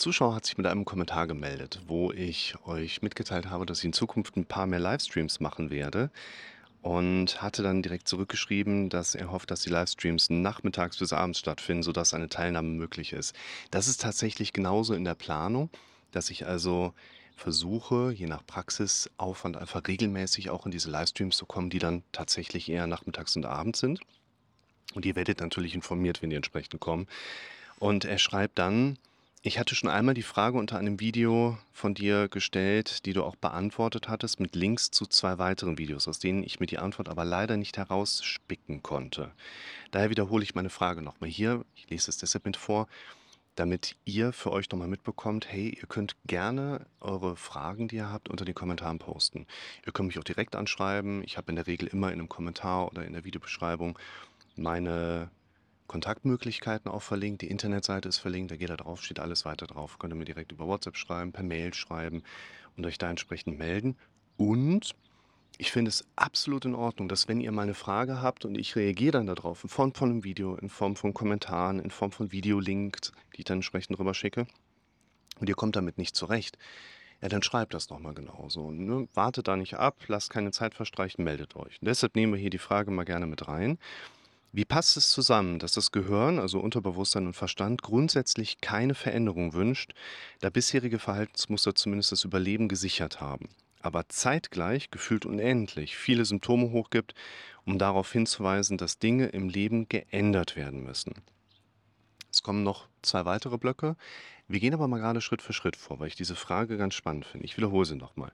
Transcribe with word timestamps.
Zuschauer 0.00 0.34
hat 0.34 0.46
sich 0.46 0.56
mit 0.56 0.66
einem 0.66 0.86
Kommentar 0.86 1.26
gemeldet, 1.26 1.80
wo 1.86 2.10
ich 2.10 2.54
euch 2.64 3.02
mitgeteilt 3.02 3.50
habe, 3.50 3.66
dass 3.66 3.80
ich 3.80 3.84
in 3.84 3.92
Zukunft 3.92 4.34
ein 4.36 4.46
paar 4.46 4.66
mehr 4.66 4.78
Livestreams 4.78 5.40
machen 5.40 5.68
werde 5.68 6.10
und 6.80 7.42
hatte 7.42 7.62
dann 7.62 7.82
direkt 7.82 8.08
zurückgeschrieben, 8.08 8.88
dass 8.88 9.14
er 9.14 9.30
hofft, 9.30 9.50
dass 9.50 9.60
die 9.60 9.68
Livestreams 9.68 10.30
nachmittags 10.30 10.96
bis 10.96 11.12
abends 11.12 11.38
stattfinden, 11.38 11.82
sodass 11.82 12.14
eine 12.14 12.30
Teilnahme 12.30 12.70
möglich 12.70 13.12
ist. 13.12 13.36
Das 13.70 13.88
ist 13.88 14.00
tatsächlich 14.00 14.54
genauso 14.54 14.94
in 14.94 15.04
der 15.04 15.14
Planung, 15.14 15.68
dass 16.12 16.30
ich 16.30 16.46
also 16.46 16.94
versuche, 17.36 18.10
je 18.10 18.26
nach 18.26 18.44
Praxisaufwand 18.46 19.58
einfach 19.58 19.86
regelmäßig 19.86 20.48
auch 20.48 20.64
in 20.64 20.72
diese 20.72 20.90
Livestreams 20.90 21.36
zu 21.36 21.44
kommen, 21.44 21.68
die 21.68 21.78
dann 21.78 22.04
tatsächlich 22.12 22.70
eher 22.70 22.86
nachmittags 22.86 23.36
und 23.36 23.44
abends 23.44 23.80
sind. 23.80 24.00
Und 24.94 25.04
ihr 25.04 25.14
werdet 25.14 25.40
natürlich 25.40 25.74
informiert, 25.74 26.22
wenn 26.22 26.30
die 26.30 26.36
entsprechend 26.36 26.80
kommen. 26.80 27.06
Und 27.78 28.06
er 28.06 28.18
schreibt 28.18 28.58
dann, 28.58 28.98
ich 29.42 29.58
hatte 29.58 29.74
schon 29.74 29.88
einmal 29.88 30.14
die 30.14 30.22
Frage 30.22 30.58
unter 30.58 30.78
einem 30.78 31.00
Video 31.00 31.56
von 31.72 31.94
dir 31.94 32.28
gestellt, 32.28 33.06
die 33.06 33.14
du 33.14 33.24
auch 33.24 33.36
beantwortet 33.36 34.08
hattest, 34.08 34.38
mit 34.38 34.54
Links 34.54 34.90
zu 34.90 35.06
zwei 35.06 35.38
weiteren 35.38 35.78
Videos, 35.78 36.08
aus 36.08 36.18
denen 36.18 36.42
ich 36.42 36.60
mir 36.60 36.66
die 36.66 36.78
Antwort 36.78 37.08
aber 37.08 37.24
leider 37.24 37.56
nicht 37.56 37.78
herausspicken 37.78 38.82
konnte. 38.82 39.32
Daher 39.92 40.10
wiederhole 40.10 40.42
ich 40.42 40.54
meine 40.54 40.68
Frage 40.68 41.00
nochmal 41.00 41.30
hier. 41.30 41.64
Ich 41.74 41.88
lese 41.88 42.10
es 42.10 42.18
deshalb 42.18 42.44
mit 42.44 42.58
vor, 42.58 42.86
damit 43.54 43.96
ihr 44.04 44.34
für 44.34 44.52
euch 44.52 44.70
nochmal 44.70 44.88
mitbekommt, 44.88 45.50
hey, 45.50 45.70
ihr 45.70 45.88
könnt 45.88 46.16
gerne 46.26 46.86
eure 47.00 47.34
Fragen, 47.36 47.88
die 47.88 47.96
ihr 47.96 48.12
habt, 48.12 48.28
unter 48.28 48.44
den 48.44 48.54
Kommentaren 48.54 48.98
posten. 48.98 49.46
Ihr 49.86 49.92
könnt 49.92 50.08
mich 50.08 50.18
auch 50.18 50.24
direkt 50.24 50.54
anschreiben. 50.54 51.24
Ich 51.24 51.38
habe 51.38 51.50
in 51.50 51.56
der 51.56 51.66
Regel 51.66 51.88
immer 51.88 52.08
in 52.08 52.18
einem 52.18 52.28
Kommentar 52.28 52.88
oder 52.88 53.06
in 53.06 53.14
der 53.14 53.24
Videobeschreibung 53.24 53.98
meine 54.56 55.30
Kontaktmöglichkeiten 55.90 56.88
auch 56.88 57.02
verlinkt. 57.02 57.42
Die 57.42 57.50
Internetseite 57.50 58.08
ist 58.08 58.18
verlinkt, 58.18 58.52
da 58.52 58.56
geht 58.56 58.70
da 58.70 58.76
drauf, 58.76 59.02
steht 59.02 59.18
alles 59.18 59.44
weiter 59.44 59.66
drauf. 59.66 59.98
Könnt 59.98 60.12
ihr 60.12 60.16
mir 60.16 60.24
direkt 60.24 60.52
über 60.52 60.68
WhatsApp 60.68 60.96
schreiben, 60.96 61.32
per 61.32 61.42
Mail 61.42 61.74
schreiben 61.74 62.22
und 62.76 62.86
euch 62.86 62.96
da 62.96 63.10
entsprechend 63.10 63.58
melden. 63.58 63.96
Und 64.36 64.94
ich 65.58 65.72
finde 65.72 65.88
es 65.88 66.04
absolut 66.14 66.64
in 66.64 66.76
Ordnung, 66.76 67.08
dass 67.08 67.26
wenn 67.26 67.40
ihr 67.40 67.50
mal 67.50 67.62
eine 67.62 67.74
Frage 67.74 68.22
habt 68.22 68.44
und 68.44 68.56
ich 68.56 68.76
reagiere 68.76 69.10
dann 69.10 69.26
darauf, 69.26 69.64
in 69.64 69.68
Form 69.68 69.92
von 69.92 70.10
einem 70.10 70.22
Video, 70.22 70.54
in 70.54 70.68
Form 70.68 70.94
von 70.94 71.12
Kommentaren, 71.12 71.80
in 71.80 71.90
Form 71.90 72.12
von 72.12 72.30
Videolinks, 72.30 73.10
die 73.34 73.40
ich 73.40 73.44
dann 73.44 73.58
entsprechend 73.58 73.98
rüber 73.98 74.14
schicke, 74.14 74.46
und 75.40 75.48
ihr 75.48 75.56
kommt 75.56 75.74
damit 75.74 75.98
nicht 75.98 76.14
zurecht, 76.14 76.56
ja, 77.20 77.28
dann 77.28 77.42
schreibt 77.42 77.74
das 77.74 77.90
nochmal 77.90 78.14
genauso. 78.14 78.70
Ne? 78.70 79.08
Wartet 79.12 79.48
da 79.48 79.56
nicht 79.56 79.74
ab, 79.74 79.96
lasst 80.06 80.30
keine 80.30 80.52
Zeit 80.52 80.74
verstreichen, 80.74 81.24
meldet 81.24 81.56
euch. 81.56 81.80
Und 81.80 81.88
deshalb 81.88 82.14
nehmen 82.14 82.34
wir 82.34 82.40
hier 82.40 82.50
die 82.50 82.58
Frage 82.58 82.92
mal 82.92 83.04
gerne 83.04 83.26
mit 83.26 83.48
rein. 83.48 83.76
Wie 84.52 84.64
passt 84.64 84.96
es 84.96 85.10
zusammen, 85.10 85.60
dass 85.60 85.72
das 85.72 85.92
Gehirn, 85.92 86.40
also 86.40 86.58
Unterbewusstsein 86.58 87.26
und 87.26 87.34
Verstand, 87.34 87.82
grundsätzlich 87.82 88.60
keine 88.60 88.96
Veränderung 88.96 89.52
wünscht, 89.52 89.92
da 90.40 90.50
bisherige 90.50 90.98
Verhaltensmuster 90.98 91.76
zumindest 91.76 92.10
das 92.10 92.24
Überleben 92.24 92.66
gesichert 92.66 93.20
haben, 93.20 93.48
aber 93.80 94.08
zeitgleich 94.08 94.90
gefühlt 94.90 95.24
unendlich 95.24 95.96
viele 95.96 96.24
Symptome 96.24 96.72
hochgibt, 96.72 97.14
um 97.64 97.78
darauf 97.78 98.10
hinzuweisen, 98.10 98.76
dass 98.76 98.98
Dinge 98.98 99.26
im 99.26 99.48
Leben 99.48 99.88
geändert 99.88 100.56
werden 100.56 100.82
müssen? 100.82 101.14
Es 102.32 102.42
kommen 102.42 102.64
noch 102.64 102.88
zwei 103.02 103.24
weitere 103.24 103.56
Blöcke. 103.56 103.96
Wir 104.48 104.58
gehen 104.58 104.74
aber 104.74 104.88
mal 104.88 104.98
gerade 104.98 105.20
Schritt 105.20 105.42
für 105.42 105.52
Schritt 105.52 105.76
vor, 105.76 106.00
weil 106.00 106.08
ich 106.08 106.16
diese 106.16 106.34
Frage 106.34 106.76
ganz 106.76 106.94
spannend 106.94 107.24
finde. 107.24 107.46
Ich 107.46 107.56
wiederhole 107.56 107.86
sie 107.86 107.94
nochmal. 107.94 108.32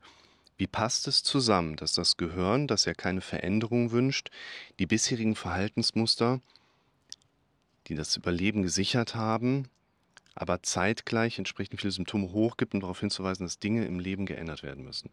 Wie 0.56 0.66
passt 0.66 1.06
es 1.06 1.22
zusammen, 1.22 1.76
dass 1.76 1.92
das 1.92 2.16
Gehirn, 2.16 2.66
das 2.66 2.86
ja 2.86 2.94
keine 2.94 3.20
Veränderung 3.20 3.90
wünscht, 3.90 4.30
die 4.78 4.86
bisherigen 4.86 5.36
Verhaltensmuster, 5.36 6.40
die 7.88 7.94
das 7.94 8.16
Überleben 8.16 8.62
gesichert 8.62 9.14
haben, 9.14 9.68
aber 10.34 10.62
zeitgleich 10.62 11.38
entsprechend 11.38 11.80
viele 11.80 11.90
Symptome 11.92 12.32
hochgibt, 12.32 12.74
um 12.74 12.80
darauf 12.80 13.00
hinzuweisen, 13.00 13.44
dass 13.44 13.58
Dinge 13.58 13.84
im 13.86 14.00
Leben 14.00 14.26
geändert 14.26 14.62
werden 14.62 14.84
müssen? 14.84 15.10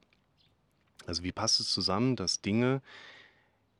Also 1.05 1.23
wie 1.23 1.31
passt 1.31 1.59
es 1.59 1.69
zusammen, 1.69 2.15
dass 2.15 2.41
Dinge 2.41 2.81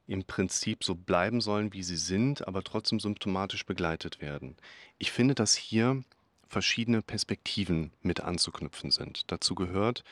im 0.08 0.25
Prinzip 0.25 0.84
so 0.84 0.96
bleiben 0.96 1.40
sollen, 1.40 1.72
wie 1.72 1.84
sie 1.84 1.97
sind, 1.97 2.46
aber 2.47 2.63
trotzdem 2.63 3.00
symptomatisch 3.00 3.66
begleitet 3.66 4.22
werden? 4.22 4.57
Ich 4.97 5.12
finde, 5.12 5.34
dass 5.34 5.56
hier 5.56 6.03
verschiedene 6.47 7.02
Perspektiven 7.02 7.91
mit 8.02 8.22
anzuknüpfen 8.22 8.91
sind. 8.91 9.31
Dazu 9.31 9.56
gehört, 9.56 10.03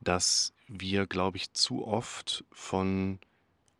dass 0.00 0.52
wir, 0.66 1.06
glaube 1.06 1.36
ich, 1.36 1.52
zu 1.52 1.86
oft 1.86 2.44
von 2.52 3.18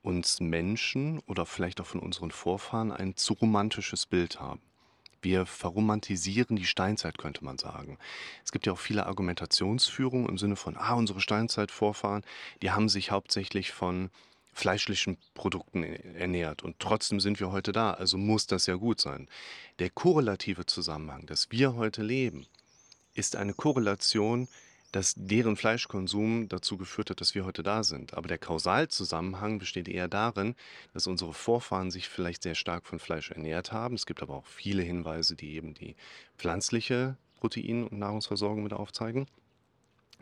uns 0.03 0.41
Menschen 0.41 1.19
oder 1.21 1.45
vielleicht 1.47 1.81
auch 1.81 1.87
von 1.87 2.01
unseren 2.01 2.31
Vorfahren 2.31 2.93
ein 2.93 3.17
zu 3.17 3.35
romantisches 3.35 4.07
Bild 4.07 4.41
haben. 4.41 4.61
Wir 5.21 5.47
verromantisieren 5.47 6.57
die 6.57 6.65
Steinzeit, 6.65 7.19
könnte 7.19 7.45
man 7.45 7.59
sagen. 7.59 7.99
Es 8.45 8.53
gibt 8.53 8.67
ja 8.67 8.73
auch 8.73 8.79
viele 8.79 9.07
Argumentationsführungen 9.07 10.29
im 10.29 10.39
Sinne 10.39 10.57
von, 10.57 10.77
ah, 10.77 10.95
unsere 10.95 11.21
Steinzeitvorfahren, 11.21 12.25
die 12.63 12.71
haben 12.71 12.89
sich 12.89 13.11
hauptsächlich 13.11 13.73
von 13.73 14.11
fleischlichen 14.53 15.19
Produkten 15.35 15.83
ernährt 15.83 16.63
und 16.63 16.79
trotzdem 16.79 17.21
sind 17.21 17.39
wir 17.39 17.53
heute 17.53 17.73
da, 17.73 17.93
also 17.93 18.19
muss 18.19 18.47
das 18.47 18.67
ja 18.67 18.75
gut 18.75 19.01
sein. 19.01 19.29
Der 19.79 19.91
korrelative 19.91 20.67
Zusammenhang, 20.67 21.27
dass 21.27 21.51
wir 21.51 21.75
heute 21.75 22.03
leben, 22.03 22.47
ist 23.15 23.37
eine 23.37 23.55
Korrelation, 23.55 24.49
dass 24.93 25.15
deren 25.17 25.57
Fleischkonsum 25.57 26.49
dazu 26.49 26.77
geführt 26.77 27.11
hat, 27.11 27.21
dass 27.21 27.35
wir 27.35 27.45
heute 27.45 27.63
da 27.63 27.83
sind. 27.83 28.15
Aber 28.15 28.29
der 28.29 28.39
Kausalzusammenhang 28.39 29.59
besteht 29.59 29.89
eher 29.89 30.09
darin, 30.09 30.55
dass 30.95 31.07
unsere 31.07 31.35
Vorfahren 31.35 31.91
sich 31.91 32.09
vielleicht 32.09 32.43
sehr 32.43 32.55
stark 32.55 32.87
von 32.87 32.99
Fleisch 32.99 33.31
ernährt 33.31 33.73
haben. 33.73 33.95
Es 33.95 34.07
gibt 34.07 34.23
aber 34.23 34.35
auch 34.35 34.47
viele 34.47 34.83
Hinweise, 34.83 35.37
die 35.37 35.55
eben 35.55 35.75
die 35.75 35.95
pflanzliche 36.37 37.17
Protein- 37.39 37.87
und 37.87 37.99
Nahrungsversorgung 37.99 38.63
mit 38.63 38.73
aufzeigen. 38.73 39.27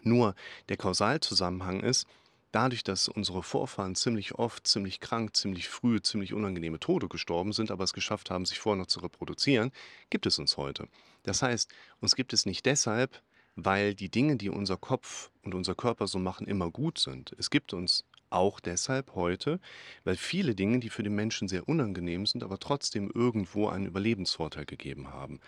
Nur 0.03 0.35
der 0.69 0.77
Kausalzusammenhang 0.77 1.81
ist, 1.81 2.07
dadurch, 2.53 2.85
dass 2.85 3.09
unsere 3.09 3.43
Vorfahren 3.43 3.95
ziemlich 3.95 4.35
oft, 4.35 4.67
ziemlich 4.67 5.01
krank, 5.01 5.37
ziemlich 5.37 5.69
früh, 5.69 6.01
ziemlich 6.01 6.33
unangenehme 6.33 6.81
Tode 6.81 7.09
gestorben 7.09 7.53
sind, 7.53 7.71
aber 7.71 7.85
es 7.85 7.93
geschafft 7.93 8.31
haben, 8.31 8.47
sich 8.47 8.59
vorher 8.59 8.81
noch 8.81 8.87
zu 8.87 9.01
reproduzieren, 9.01 9.73
gibt 10.11 10.27
es 10.27 10.39
uns 10.39 10.57
heute. 10.57 10.89
Das 11.23 11.43
heißt, 11.43 11.71
uns 12.01 12.17
gibt 12.17 12.33
es 12.33 12.47
nicht 12.47 12.67
deshalb, 12.67 13.21
weil 13.57 13.95
die 13.95 14.11
Dinge, 14.11 14.37
die 14.37 14.51
unser 14.51 14.77
Kopf 14.77 15.31
und 15.43 15.55
unser 15.55 15.75
Körper 15.75 16.07
so 16.07 16.19
machen, 16.19 16.47
immer 16.47 16.71
gut 16.71 16.99
sind. 16.99 17.35
Es 17.39 17.51
gibt 17.51 17.73
uns 17.73 18.05
auch 18.31 18.61
deshalb 18.61 19.15
heute, 19.15 19.61
weil 20.05 20.17
viele 20.17 20.55
Dinge, 20.55 20.79
die 20.79 20.91
für 20.91 21.03
den 21.03 21.15
Menschen 21.15 21.49
sehr 21.49 21.69
unangenehm 21.69 22.27
sind, 22.27 22.45
aber 22.45 22.59
trotzdem 22.59 23.11
irgendwo 23.13 23.69
einen 23.69 23.87
Überlebensvorteil 23.87 24.67
gegeben 24.67 25.09
haben. 25.09 25.41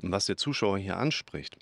Und 0.00 0.12
was 0.12 0.26
der 0.26 0.36
Zuschauer 0.36 0.78
hier 0.78 0.96
anspricht, 0.96 1.58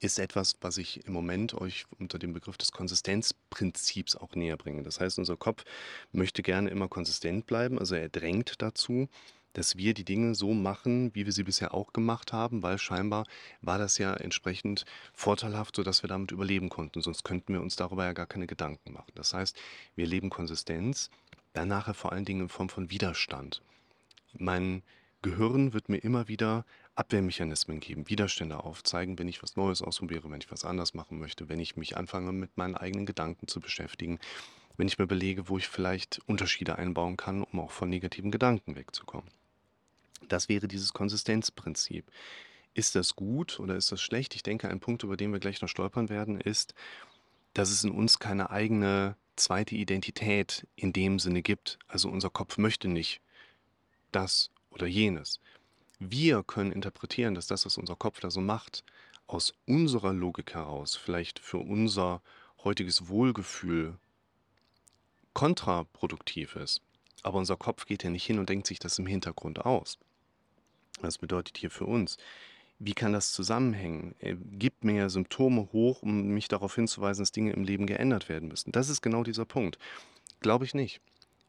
ist 0.00 0.18
etwas, 0.18 0.56
was 0.60 0.78
ich 0.78 1.06
im 1.06 1.12
Moment 1.12 1.54
euch 1.54 1.84
unter 1.98 2.18
dem 2.18 2.32
Begriff 2.32 2.56
des 2.56 2.72
Konsistenzprinzips 2.72 4.16
auch 4.16 4.34
näher 4.34 4.56
bringe. 4.56 4.82
Das 4.82 5.00
heißt, 5.00 5.18
unser 5.18 5.36
Kopf 5.36 5.64
möchte 6.12 6.42
gerne 6.42 6.70
immer 6.70 6.88
konsistent 6.88 7.46
bleiben, 7.46 7.78
also 7.78 7.94
er 7.94 8.08
drängt 8.08 8.62
dazu, 8.62 9.08
dass 9.54 9.76
wir 9.76 9.94
die 9.94 10.04
Dinge 10.04 10.34
so 10.34 10.52
machen, 10.52 11.14
wie 11.14 11.24
wir 11.24 11.32
sie 11.32 11.44
bisher 11.44 11.74
auch 11.74 11.92
gemacht 11.92 12.32
haben, 12.32 12.62
weil 12.62 12.78
scheinbar 12.78 13.24
war 13.62 13.78
das 13.78 13.98
ja 13.98 14.14
entsprechend 14.14 14.84
vorteilhaft, 15.14 15.76
sodass 15.76 16.02
wir 16.02 16.08
damit 16.08 16.30
überleben 16.30 16.68
konnten. 16.68 17.00
Sonst 17.00 17.24
könnten 17.24 17.54
wir 17.54 17.62
uns 17.62 17.76
darüber 17.76 18.04
ja 18.04 18.12
gar 18.12 18.26
keine 18.26 18.46
Gedanken 18.46 18.92
machen. 18.92 19.12
Das 19.14 19.32
heißt, 19.32 19.56
wir 19.96 20.06
leben 20.06 20.30
Konsistenz, 20.30 21.10
dann 21.54 21.68
nachher 21.68 21.94
vor 21.94 22.12
allen 22.12 22.24
Dingen 22.24 22.42
in 22.42 22.48
Form 22.48 22.68
von 22.68 22.90
Widerstand. 22.90 23.62
Mein 24.36 24.82
Gehirn 25.22 25.72
wird 25.72 25.88
mir 25.88 25.98
immer 25.98 26.28
wieder 26.28 26.66
Abwehrmechanismen 26.96 27.80
geben, 27.80 28.08
Widerstände 28.08 28.62
aufzeigen, 28.62 29.18
wenn 29.18 29.28
ich 29.28 29.42
was 29.42 29.56
Neues 29.56 29.80
ausprobiere, 29.80 30.30
wenn 30.30 30.40
ich 30.40 30.50
was 30.52 30.64
anders 30.64 30.94
machen 30.94 31.18
möchte, 31.18 31.48
wenn 31.48 31.60
ich 31.60 31.76
mich 31.76 31.96
anfange, 31.96 32.32
mit 32.32 32.56
meinen 32.56 32.76
eigenen 32.76 33.06
Gedanken 33.06 33.48
zu 33.48 33.60
beschäftigen, 33.60 34.18
wenn 34.76 34.86
ich 34.86 34.98
mir 34.98 35.04
überlege, 35.04 35.48
wo 35.48 35.58
ich 35.58 35.68
vielleicht 35.68 36.20
Unterschiede 36.26 36.76
einbauen 36.76 37.16
kann, 37.16 37.42
um 37.42 37.60
auch 37.60 37.70
von 37.70 37.88
negativen 37.88 38.30
Gedanken 38.30 38.76
wegzukommen. 38.76 39.28
Das 40.28 40.48
wäre 40.48 40.68
dieses 40.68 40.92
Konsistenzprinzip. 40.92 42.10
Ist 42.74 42.94
das 42.94 43.14
gut 43.14 43.60
oder 43.60 43.76
ist 43.76 43.92
das 43.92 44.00
schlecht? 44.00 44.34
Ich 44.34 44.42
denke, 44.42 44.68
ein 44.68 44.80
Punkt, 44.80 45.02
über 45.04 45.16
den 45.16 45.32
wir 45.32 45.38
gleich 45.38 45.60
noch 45.60 45.68
stolpern 45.68 46.08
werden, 46.08 46.40
ist, 46.40 46.74
dass 47.52 47.70
es 47.70 47.84
in 47.84 47.90
uns 47.90 48.18
keine 48.18 48.50
eigene 48.50 49.16
zweite 49.36 49.74
Identität 49.76 50.66
in 50.76 50.92
dem 50.92 51.18
Sinne 51.18 51.42
gibt. 51.42 51.78
Also 51.86 52.08
unser 52.08 52.30
Kopf 52.30 52.58
möchte 52.58 52.88
nicht 52.88 53.20
das 54.12 54.50
oder 54.70 54.86
jenes. 54.86 55.40
Wir 55.98 56.42
können 56.42 56.72
interpretieren, 56.72 57.34
dass 57.34 57.46
das, 57.46 57.64
was 57.64 57.78
unser 57.78 57.96
Kopf 57.96 58.20
da 58.20 58.30
so 58.30 58.40
macht, 58.40 58.84
aus 59.26 59.54
unserer 59.66 60.12
Logik 60.12 60.54
heraus 60.54 60.96
vielleicht 60.96 61.38
für 61.38 61.58
unser 61.58 62.22
heutiges 62.62 63.08
Wohlgefühl 63.08 63.98
kontraproduktiv 65.32 66.56
ist. 66.56 66.80
Aber 67.22 67.38
unser 67.38 67.56
Kopf 67.56 67.86
geht 67.86 68.02
ja 68.02 68.10
nicht 68.10 68.24
hin 68.24 68.38
und 68.38 68.48
denkt 68.48 68.66
sich 68.66 68.78
das 68.78 68.98
im 68.98 69.06
Hintergrund 69.06 69.64
aus. 69.64 69.98
Was 71.04 71.18
bedeutet 71.18 71.58
hier 71.58 71.70
für 71.70 71.86
uns? 71.86 72.16
Wie 72.78 72.94
kann 72.94 73.12
das 73.12 73.32
zusammenhängen? 73.32 74.14
Er 74.18 74.34
gibt 74.34 74.84
mir 74.84 75.10
Symptome 75.10 75.68
hoch, 75.72 76.02
um 76.02 76.28
mich 76.28 76.48
darauf 76.48 76.74
hinzuweisen, 76.74 77.22
dass 77.22 77.32
Dinge 77.32 77.52
im 77.52 77.62
Leben 77.62 77.86
geändert 77.86 78.28
werden 78.28 78.48
müssen. 78.48 78.72
Das 78.72 78.88
ist 78.88 79.00
genau 79.00 79.22
dieser 79.22 79.44
Punkt. 79.44 79.78
Glaube 80.40 80.64
ich 80.64 80.74
nicht. 80.74 81.00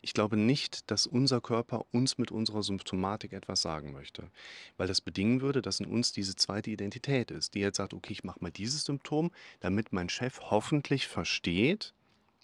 Ich 0.02 0.13
glaube 0.13 0.38
nicht, 0.38 0.92
dass 0.92 1.07
unser 1.07 1.42
Körper 1.42 1.86
uns 1.92 2.19
mit 2.19 2.31
unserer 2.31 2.62
Symptomatik 2.62 3.34
etwas 3.34 3.63
sagen 3.63 3.92
möchte, 3.92 4.30
weil 4.78 4.88
das 4.88 5.02
bedingen 5.02 5.42
würde, 5.42 5.63
dass 5.63 5.80
in 5.80 5.88
uns 5.88 6.12
diese 6.12 6.36
zweite 6.36 6.69
Identität 6.69 7.31
ist, 7.31 7.56
die 7.56 7.60
jetzt 7.62 7.78
sagt: 7.78 7.96
„Okay, 7.96 8.13
ich 8.13 8.24
mache 8.24 8.38
mal 8.40 8.51
dieses 8.51 8.84
Symptom, 8.84 9.31
damit 9.62 9.94
mein 9.94 10.10
Chef 10.10 10.40
hoffentlich 10.42 11.08
versteht“ 11.08 11.96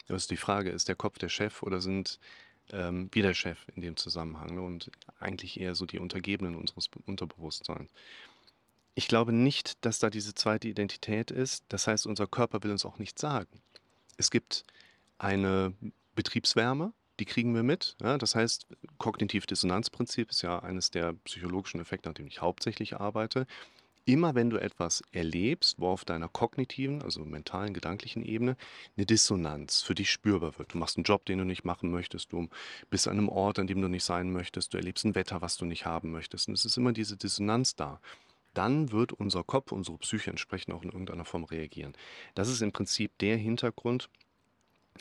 das 0.07 0.23
ist 0.23 0.31
die 0.31 0.37
Frage, 0.37 0.71
ist 0.71 0.87
der 0.87 0.95
Kopf 0.95 1.17
der 1.19 1.29
Chef 1.29 1.63
oder 1.63 1.79
sind, 1.79 2.19
ähm, 2.71 3.09
wir 3.11 3.23
der 3.23 3.33
Chef 3.33 3.59
in 3.75 3.81
dem 3.81 3.97
Zusammenhang, 3.97 4.55
ne, 4.55 4.61
und 4.61 4.91
eigentlich 5.19 5.59
eher 5.59 5.75
so 5.75 5.85
die 5.85 5.99
Untergebenen 5.99 6.55
unseres 6.55 6.87
Be 6.89 6.99
Unterbewusstseins. 7.05 7.91
Ich 8.93 9.07
glaube 9.07 9.31
nicht, 9.31 9.83
dass 9.85 9.99
da 9.99 10.09
diese 10.09 10.33
zweite 10.33 10.67
Identität 10.67 11.31
ist. 11.31 11.63
Das 11.69 11.87
heißt, 11.87 12.05
unser 12.07 12.27
Körper 12.27 12.63
will 12.63 12.71
uns 12.71 12.85
auch 12.85 12.99
nichts 12.99 13.21
sagen. 13.21 13.61
Es 14.17 14.31
gibt 14.31 14.65
eine 15.17 15.73
Betriebswärme, 16.15 16.93
die 17.19 17.25
kriegen 17.25 17.53
wir 17.53 17.63
mit, 17.63 17.95
ja? 18.01 18.17
Das 18.17 18.35
heißt, 18.35 18.67
Kognitiv-Dissonanz-Prinzip 18.97 20.31
ist 20.31 20.41
ja 20.41 20.59
eines 20.59 20.91
der 20.91 21.13
psychologischen 21.13 21.79
Effekte, 21.79 22.09
an 22.09 22.15
denen 22.15 22.27
ich 22.27 22.41
hauptsächlich 22.41 22.97
arbeite. 22.97 23.47
Immer 24.05 24.33
wenn 24.33 24.49
du 24.49 24.57
etwas 24.57 25.03
erlebst, 25.11 25.79
wo 25.79 25.87
auf 25.89 26.05
deiner 26.05 26.27
kognitiven, 26.27 27.03
also 27.03 27.23
mentalen, 27.23 27.73
gedanklichen 27.73 28.23
Ebene 28.23 28.57
eine 28.97 29.05
Dissonanz 29.05 29.83
für 29.83 29.93
dich 29.93 30.09
spürbar 30.09 30.57
wird. 30.57 30.73
Du 30.73 30.79
machst 30.79 30.97
einen 30.97 31.03
Job, 31.03 31.25
den 31.25 31.37
du 31.37 31.45
nicht 31.45 31.65
machen 31.65 31.91
möchtest, 31.91 32.31
du 32.31 32.49
bist 32.89 33.07
an 33.07 33.17
einem 33.17 33.29
Ort, 33.29 33.59
an 33.59 33.67
dem 33.67 33.81
du 33.81 33.87
nicht 33.87 34.03
sein 34.03 34.31
möchtest, 34.31 34.73
du 34.73 34.77
erlebst 34.77 35.05
ein 35.05 35.13
Wetter, 35.13 35.41
was 35.41 35.57
du 35.57 35.65
nicht 35.65 35.85
haben 35.85 36.11
möchtest 36.11 36.47
und 36.47 36.55
es 36.55 36.65
ist 36.65 36.77
immer 36.77 36.93
diese 36.93 37.15
Dissonanz 37.15 37.75
da. 37.75 38.01
Dann 38.53 38.91
wird 38.91 39.13
unser 39.13 39.43
Kopf, 39.43 39.71
unsere 39.71 39.97
Psyche 39.99 40.31
entsprechend 40.31 40.73
auch 40.73 40.83
in 40.83 40.89
irgendeiner 40.89 41.25
Form 41.25 41.43
reagieren. 41.43 41.93
Das 42.35 42.49
ist 42.49 42.61
im 42.61 42.71
Prinzip 42.71 43.17
der 43.19 43.37
Hintergrund 43.37 44.09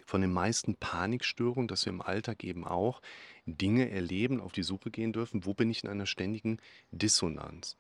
von 0.06 0.20
den 0.20 0.32
meisten 0.32 0.76
Panikstörungen, 0.76 1.68
dass 1.68 1.86
wir 1.86 1.92
im 1.92 2.02
Alltag 2.02 2.44
eben 2.44 2.66
auch 2.66 3.00
Dinge 3.46 3.90
erleben, 3.90 4.40
auf 4.40 4.52
die 4.52 4.62
Suche 4.62 4.90
gehen 4.90 5.12
dürfen: 5.12 5.44
„Wo 5.46 5.54
bin 5.54 5.70
ich 5.70 5.82
in 5.82 5.90
einer 5.90 6.06
ständigen 6.06 6.58
Dissonanz?“ 6.92 7.76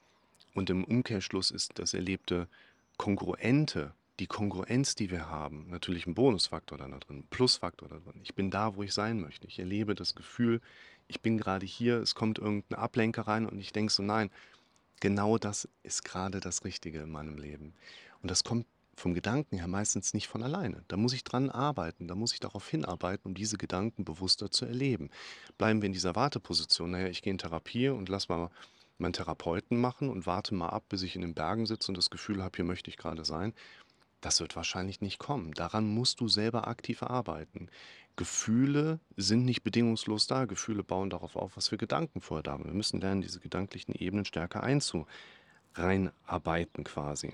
Und 0.54 0.70
im 0.70 0.84
Umkehrschluss 0.84 1.50
ist 1.50 1.78
das 1.78 1.94
Erlebte 1.94 2.48
Kongruente, 2.96 3.94
die 4.18 4.26
Kongruenz, 4.26 4.94
die 4.94 5.10
wir 5.10 5.28
haben, 5.30 5.66
natürlich 5.70 6.06
ein 6.06 6.14
Bonusfaktor 6.14 6.76
da 6.76 6.86
drin, 6.86 7.20
'n 7.20 7.26
Plusfaktor 7.30 7.88
da 7.88 7.98
drin. 7.98 8.20
Ich 8.22 8.34
bin 8.34 8.50
da, 8.50 8.76
wo 8.76 8.82
ich 8.82 8.92
sein 8.92 9.20
möchte. 9.20 9.46
Ich 9.46 9.58
erlebe 9.58 9.94
das 9.94 10.14
Gefühl, 10.14 10.60
ich 11.08 11.20
bin 11.20 11.38
gerade 11.38 11.64
hier, 11.66 11.96
es 11.96 12.14
kommt 12.14 12.38
irgendein 12.38 12.78
Ablenker 12.78 13.22
rein 13.22 13.46
und 13.46 13.58
ich 13.58 13.72
denke 13.72 13.92
so: 13.92 14.02
„Nein, 14.02 14.30
genau 15.00 15.38
das 15.38 15.68
ist 15.82 16.04
gerade 16.04 16.40
das 16.40 16.64
Richtige 16.64 17.00
in 17.00 17.10
meinem 17.10 17.38
Leben.“ 17.38 17.74
Und 18.22 18.30
das 18.30 18.44
kommt 18.44 18.66
vom 18.96 19.14
Gedanken 19.14 19.56
her 19.56 19.66
meistens 19.68 20.12
nicht 20.12 20.28
von 20.28 20.42
alleine. 20.42 20.84
Da 20.88 20.96
muss 20.98 21.14
ich 21.14 21.24
dran 21.24 21.48
arbeiten, 21.48 22.06
da 22.06 22.14
muss 22.14 22.34
ich 22.34 22.40
darauf 22.40 22.68
hinarbeiten, 22.68 23.30
um 23.30 23.34
diese 23.34 23.56
Gedanken 23.56 24.04
bewusster 24.04 24.50
zu 24.50 24.66
erleben. 24.66 25.08
Bleiben 25.56 25.80
wir 25.80 25.86
in 25.86 25.94
dieser 25.94 26.14
Warteposition, 26.16 26.90
na 26.90 27.00
ja, 27.00 27.08
ich 27.08 27.22
gehe 27.22 27.30
in 27.30 27.38
Therapie 27.38 27.88
und 27.88 28.10
lass 28.10 28.28
mal 28.28 28.50
meinen 29.00 29.12
Therapeuten 29.12 29.80
machen 29.80 30.08
und 30.10 30.26
warte 30.26 30.54
mal 30.54 30.68
ab, 30.68 30.84
bis 30.88 31.02
ich 31.02 31.16
in 31.16 31.22
den 31.22 31.34
Bergen 31.34 31.66
sitze 31.66 31.90
und 31.90 31.98
das 31.98 32.10
Gefühl 32.10 32.42
habe, 32.42 32.56
hier 32.56 32.64
möchte 32.64 32.90
ich 32.90 32.96
gerade 32.96 33.24
sein. 33.24 33.54
Das 34.20 34.40
wird 34.40 34.54
wahrscheinlich 34.54 35.00
nicht 35.00 35.18
kommen. 35.18 35.52
Daran 35.52 35.86
musst 35.86 36.20
du 36.20 36.28
selber 36.28 36.68
aktiv 36.68 37.02
arbeiten. 37.02 37.68
Gefühle 38.16 39.00
sind 39.16 39.44
nicht 39.44 39.62
bedingungslos 39.62 40.26
da. 40.26 40.44
Gefühle 40.44 40.84
bauen 40.84 41.08
darauf 41.08 41.36
auf, 41.36 41.56
was 41.56 41.68
für 41.68 41.78
Gedanken 41.78 42.20
vorher 42.20 42.42
da 42.42 42.52
waren. 42.52 42.66
Wir 42.66 42.74
müssen 42.74 43.00
lernen, 43.00 43.22
diese 43.22 43.40
gedanklichen 43.40 43.94
Ebenen 43.94 44.26
stärker 44.26 44.62
einzu 44.62 45.06
reinarbeiten 45.74 46.84
quasi. 46.84 47.32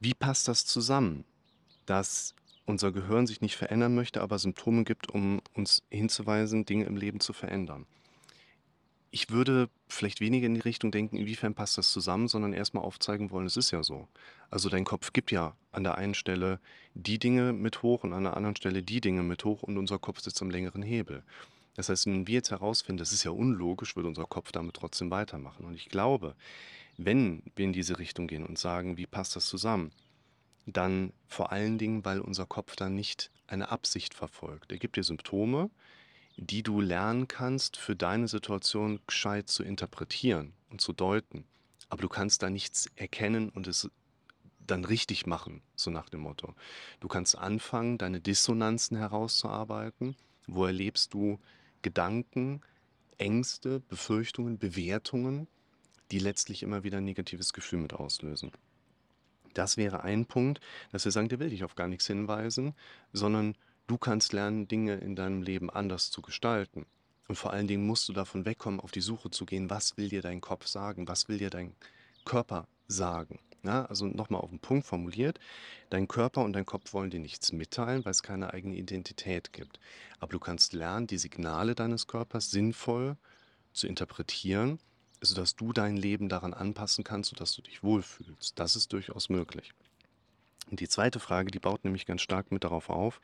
Wie 0.00 0.14
passt 0.14 0.48
das 0.48 0.64
zusammen, 0.64 1.24
dass 1.86 2.34
unser 2.64 2.90
Gehirn 2.90 3.26
sich 3.26 3.40
nicht 3.40 3.56
verändern 3.56 3.94
möchte, 3.94 4.22
aber 4.22 4.38
Symptome 4.38 4.84
gibt, 4.84 5.10
um 5.10 5.42
uns 5.54 5.82
hinzuweisen, 5.90 6.64
Dinge 6.64 6.86
im 6.86 6.96
Leben 6.96 7.20
zu 7.20 7.32
verändern? 7.32 7.86
Ich 9.12 9.30
würde 9.30 9.68
vielleicht 9.88 10.20
weniger 10.20 10.46
in 10.46 10.54
die 10.54 10.60
Richtung 10.60 10.92
denken, 10.92 11.16
inwiefern 11.16 11.54
passt 11.54 11.76
das 11.78 11.90
zusammen, 11.90 12.28
sondern 12.28 12.52
erst 12.52 12.74
mal 12.74 12.80
aufzeigen 12.80 13.30
wollen, 13.30 13.46
es 13.46 13.56
ist 13.56 13.72
ja 13.72 13.82
so. 13.82 14.06
Also, 14.50 14.68
dein 14.68 14.84
Kopf 14.84 15.12
gibt 15.12 15.32
ja 15.32 15.56
an 15.72 15.82
der 15.82 15.96
einen 15.96 16.14
Stelle 16.14 16.60
die 16.94 17.18
Dinge 17.18 17.52
mit 17.52 17.82
hoch 17.82 18.04
und 18.04 18.12
an 18.12 18.22
der 18.24 18.36
anderen 18.36 18.56
Stelle 18.56 18.82
die 18.82 19.00
Dinge 19.00 19.22
mit 19.22 19.44
hoch 19.44 19.62
und 19.64 19.78
unser 19.78 19.98
Kopf 19.98 20.20
sitzt 20.20 20.40
am 20.42 20.50
längeren 20.50 20.82
Hebel. 20.82 21.24
Das 21.74 21.88
heißt, 21.88 22.06
wenn 22.06 22.26
wir 22.26 22.34
jetzt 22.34 22.50
herausfinden, 22.50 22.98
das 22.98 23.12
ist 23.12 23.24
ja 23.24 23.30
unlogisch, 23.32 23.96
würde 23.96 24.08
unser 24.08 24.26
Kopf 24.26 24.52
damit 24.52 24.74
trotzdem 24.76 25.10
weitermachen. 25.10 25.64
Und 25.64 25.74
ich 25.74 25.88
glaube, 25.88 26.34
wenn 26.96 27.42
wir 27.56 27.64
in 27.64 27.72
diese 27.72 27.98
Richtung 27.98 28.28
gehen 28.28 28.46
und 28.46 28.58
sagen: 28.58 28.96
„Wie 28.96 29.06
passt 29.06 29.34
das 29.34 29.46
zusammen?“ 29.46 29.92
Dann 30.66 31.12
vor 31.26 31.52
allen 31.52 31.78
Dingen, 31.78 32.04
weil 32.04 32.20
unser 32.20 32.46
Kopf 32.46 32.76
dann 32.76 32.94
nicht 32.94 33.30
eine 33.48 33.70
Absicht 33.70 34.14
verfolgt. 34.14 34.70
Er 34.72 34.78
gibt 34.78 34.96
dir 34.96 35.02
Symptome, 35.04 35.70
die 36.40 36.62
du 36.62 36.80
lernen 36.80 37.28
kannst, 37.28 37.76
für 37.76 37.94
deine 37.94 38.26
Situation 38.26 38.98
gescheit 39.06 39.48
zu 39.48 39.62
interpretieren 39.62 40.54
und 40.70 40.80
zu 40.80 40.94
deuten. 40.94 41.44
Aber 41.90 42.00
du 42.00 42.08
kannst 42.08 42.42
da 42.42 42.48
nichts 42.48 42.88
erkennen 42.96 43.50
und 43.50 43.66
es 43.66 43.90
dann 44.66 44.84
richtig 44.86 45.26
machen, 45.26 45.62
so 45.76 45.90
nach 45.90 46.08
dem 46.08 46.20
Motto. 46.20 46.54
Du 47.00 47.08
kannst 47.08 47.36
anfangen, 47.36 47.98
deine 47.98 48.20
Dissonanzen 48.20 48.96
herauszuarbeiten. 48.96 50.16
Wo 50.46 50.64
erlebst 50.64 51.12
du 51.12 51.38
Gedanken, 51.82 52.62
Ängste, 53.18 53.80
Befürchtungen, 53.80 54.58
Bewertungen, 54.58 55.46
die 56.10 56.18
letztlich 56.20 56.62
immer 56.62 56.84
wieder 56.84 56.98
'n 56.98 57.04
negatives 57.04 57.52
Gefühl 57.52 57.80
mit 57.80 57.92
auslösen? 57.92 58.52
Das 59.52 59.76
wäre 59.76 60.02
ein 60.04 60.26
Punkt, 60.26 60.60
dass 60.92 61.04
wir 61.04 61.12
sagen, 61.12 61.28
der 61.28 61.40
will 61.40 61.50
dich 61.50 61.64
auf 61.64 61.74
gar 61.74 61.88
nichts 61.88 62.06
hinweisen, 62.06 62.74
sondern 63.12 63.56
du 63.90 63.98
kannst 63.98 64.32
lernen, 64.32 64.68
Dinge 64.68 64.94
in 64.94 65.16
deinem 65.16 65.42
Leben 65.42 65.68
anders 65.68 66.10
zu 66.10 66.22
gestalten. 66.22 66.86
Und 67.28 67.34
vor 67.36 67.52
allen 67.52 67.66
Dingen 67.66 67.86
musst 67.86 68.08
du 68.08 68.12
davon 68.12 68.44
wegkommen, 68.44 68.80
auf 68.80 68.92
die 68.92 69.00
Suche 69.00 69.30
zu 69.30 69.46
gehen, 69.46 69.68
was 69.68 69.96
will 69.96 70.08
dir 70.08 70.22
dein 70.22 70.40
Kopf 70.40 70.66
sagen? 70.66 71.08
Was 71.08 71.28
will 71.28 71.38
dir 71.38 71.50
dein 71.50 71.74
Körper 72.24 72.68
sagen? 72.86 73.40
Ja, 73.62 73.84
also 73.86 74.06
noch 74.06 74.30
mal 74.30 74.38
auf 74.38 74.52
'n 74.52 74.60
Punkt 74.60 74.86
formuliert, 74.86 75.38
dein 75.90 76.08
Körper 76.08 76.42
und 76.44 76.54
dein 76.54 76.64
Kopf 76.64 76.92
wollen 76.94 77.10
dir 77.10 77.20
nichts 77.20 77.52
mitteilen, 77.52 78.04
weil 78.04 78.12
es 78.12 78.22
keine 78.22 78.54
eigene 78.54 78.76
Identität 78.76 79.52
gibt. 79.52 79.80
Aber 80.18 80.32
du 80.32 80.38
kannst 80.38 80.72
lernen, 80.72 81.06
die 81.06 81.18
Signale 81.18 81.74
deines 81.74 82.06
Körpers 82.06 82.50
sinnvoll 82.50 83.16
zu 83.72 83.86
interpretieren, 83.86 84.78
sodass 85.20 85.56
du 85.56 85.72
dein 85.72 85.96
Leben 85.96 86.28
daran 86.28 86.54
anpassen 86.54 87.04
kannst, 87.04 87.30
sodass 87.30 87.54
du 87.54 87.62
dich 87.62 87.82
wohlfühlst. 87.82 88.58
Das 88.58 88.76
ist 88.76 88.92
durchaus 88.92 89.28
möglich. 89.28 89.74
Und 90.70 90.80
die 90.80 90.88
zweite 90.88 91.20
Frage, 91.20 91.50
die 91.50 91.58
baut 91.58 91.84
nämlich 91.84 92.06
ganz 92.06 92.22
stark 92.22 92.52
mit 92.52 92.64
darauf 92.64 92.88
auf. 92.88 93.20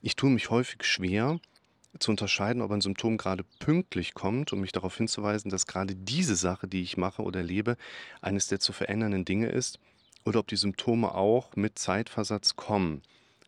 Ich 0.00 0.14
tue 0.14 0.30
mich 0.30 0.50
häufig 0.50 0.84
schwer 0.84 1.40
zu 1.98 2.12
unterscheiden, 2.12 2.62
ob 2.62 2.70
ein 2.70 2.80
Symptom 2.80 3.16
gerade 3.16 3.44
pünktlich 3.58 4.14
kommt, 4.14 4.52
um 4.52 4.60
mich 4.60 4.70
darauf 4.70 4.96
hinzuweisen, 4.96 5.50
dass 5.50 5.66
gerade 5.66 5.96
diese 5.96 6.36
Sache, 6.36 6.68
die 6.68 6.82
ich 6.82 6.96
mache 6.96 7.22
oder 7.22 7.40
erlebe, 7.40 7.76
eines 8.20 8.46
der 8.46 8.60
zu 8.60 8.72
verändernden 8.72 9.24
Dinge 9.24 9.48
ist, 9.48 9.80
oder 10.24 10.38
ob 10.40 10.46
die 10.46 10.56
Symptome 10.56 11.14
auch 11.14 11.56
mit 11.56 11.78
Zeitversatz 11.78 12.54
kommen. 12.54 13.02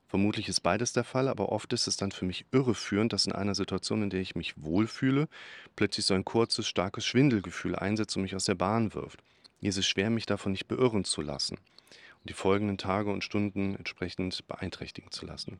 Vermutlich 0.08 0.48
ist 0.48 0.60
beides 0.60 0.92
der 0.92 1.04
Fall, 1.04 1.28
aber 1.28 1.52
oft 1.52 1.72
ist 1.72 1.86
es 1.86 1.96
dann 1.96 2.10
für 2.10 2.24
mich 2.24 2.44
irreführend, 2.50 3.12
dass 3.12 3.26
in 3.26 3.32
einer 3.32 3.54
Situation, 3.54 4.02
in 4.02 4.10
der 4.10 4.20
ich 4.20 4.34
mich 4.34 4.60
wohlfühle, 4.60 5.28
plötzlich 5.76 6.04
so 6.04 6.14
ein 6.14 6.24
kurzes, 6.24 6.66
starkes 6.66 7.06
Schwindelgefühl 7.06 7.76
einsetzt 7.76 8.16
und 8.16 8.22
mich 8.22 8.34
aus 8.34 8.46
der 8.46 8.56
Bahn 8.56 8.92
wirft. 8.92 9.20
Mir 9.60 9.68
ist 9.68 9.76
es 9.76 9.86
schwer, 9.86 10.10
mich 10.10 10.26
davon 10.26 10.50
nicht 10.50 10.66
beirren 10.66 11.04
zu 11.04 11.22
lassen 11.22 11.58
und 11.58 12.28
die 12.28 12.34
folgenden 12.34 12.76
Tage 12.76 13.12
und 13.12 13.22
Stunden 13.22 13.76
entsprechend 13.76 14.48
beeinträchtigen 14.48 15.12
zu 15.12 15.26
lassen. 15.26 15.58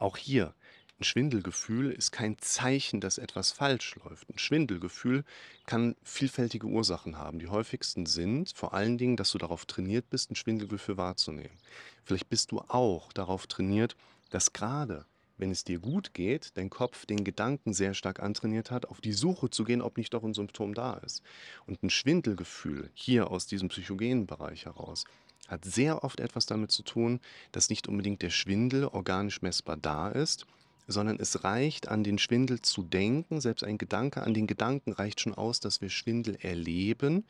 Auch 0.00 0.16
hier, 0.16 0.54
'n 0.98 1.04
Schwindelgefühl 1.04 1.90
ist 1.92 2.10
kein 2.10 2.38
Zeichen, 2.38 3.00
dass 3.02 3.18
etwas 3.18 3.52
falsch 3.52 3.96
läuft. 3.96 4.30
'N 4.30 4.38
Schwindelgefühl 4.38 5.24
kann 5.66 5.94
vielfältige 6.02 6.66
Ursachen 6.66 7.18
haben. 7.18 7.38
Die 7.38 7.48
häufigsten 7.48 8.06
sind 8.06 8.50
vor 8.56 8.72
allen 8.72 8.96
Dingen, 8.96 9.18
dass 9.18 9.30
du 9.32 9.36
darauf 9.36 9.66
trainiert 9.66 10.08
bist, 10.08 10.30
'n 10.30 10.36
Schwindelgefühl 10.36 10.96
wahrzunehmen. 10.96 11.58
Vielleicht 12.02 12.30
bist 12.30 12.50
du 12.50 12.60
auch 12.60 13.12
darauf 13.12 13.46
trainiert, 13.46 13.94
dass 14.30 14.54
grade, 14.54 15.04
wenn 15.36 15.50
es 15.50 15.64
dir 15.64 15.78
gut 15.80 16.14
geht, 16.14 16.56
dein 16.56 16.70
Kopf 16.70 17.04
den 17.04 17.22
Gedanken 17.22 17.74
sehr 17.74 17.92
stark 17.92 18.20
antrainiert 18.20 18.70
hat, 18.70 18.86
auf 18.86 19.02
die 19.02 19.12
Suche 19.12 19.50
zu 19.50 19.64
gehen, 19.64 19.82
ob 19.82 19.98
nicht 19.98 20.14
doch 20.14 20.22
'n 20.24 20.32
Symptom 20.32 20.72
da 20.72 20.94
ist. 20.94 21.20
Und 21.66 21.82
'n 21.82 21.90
Schwindelgefühl 21.90 22.90
hier 22.94 23.30
aus 23.30 23.46
diesem 23.46 23.68
psychogenen 23.68 24.26
Bereich 24.26 24.64
heraus 24.64 25.04
hat 25.50 25.64
sehr 25.64 26.04
oft 26.04 26.20
etwas 26.20 26.46
damit 26.46 26.70
zu 26.70 26.82
tun, 26.82 27.20
dass 27.52 27.70
nicht 27.70 27.88
unbedingt 27.88 28.22
der 28.22 28.30
Schwindel 28.30 28.84
organisch 28.84 29.42
messbar 29.42 29.76
da 29.76 30.08
ist, 30.08 30.46
sondern 30.86 31.18
es 31.20 31.44
reicht, 31.44 31.88
an 31.88 32.04
den 32.04 32.18
Schwindel 32.18 32.62
zu 32.62 32.82
denken. 32.82 33.40
Selbst 33.40 33.64
ein 33.64 33.78
Gedanke 33.78 34.22
an 34.22 34.34
den 34.34 34.46
Gedanken 34.46 34.92
reicht 34.92 35.20
schon 35.20 35.34
aus, 35.34 35.60
dass 35.60 35.80
wir 35.80 35.90
Schwindel 35.90 36.36
erleben. 36.40 37.24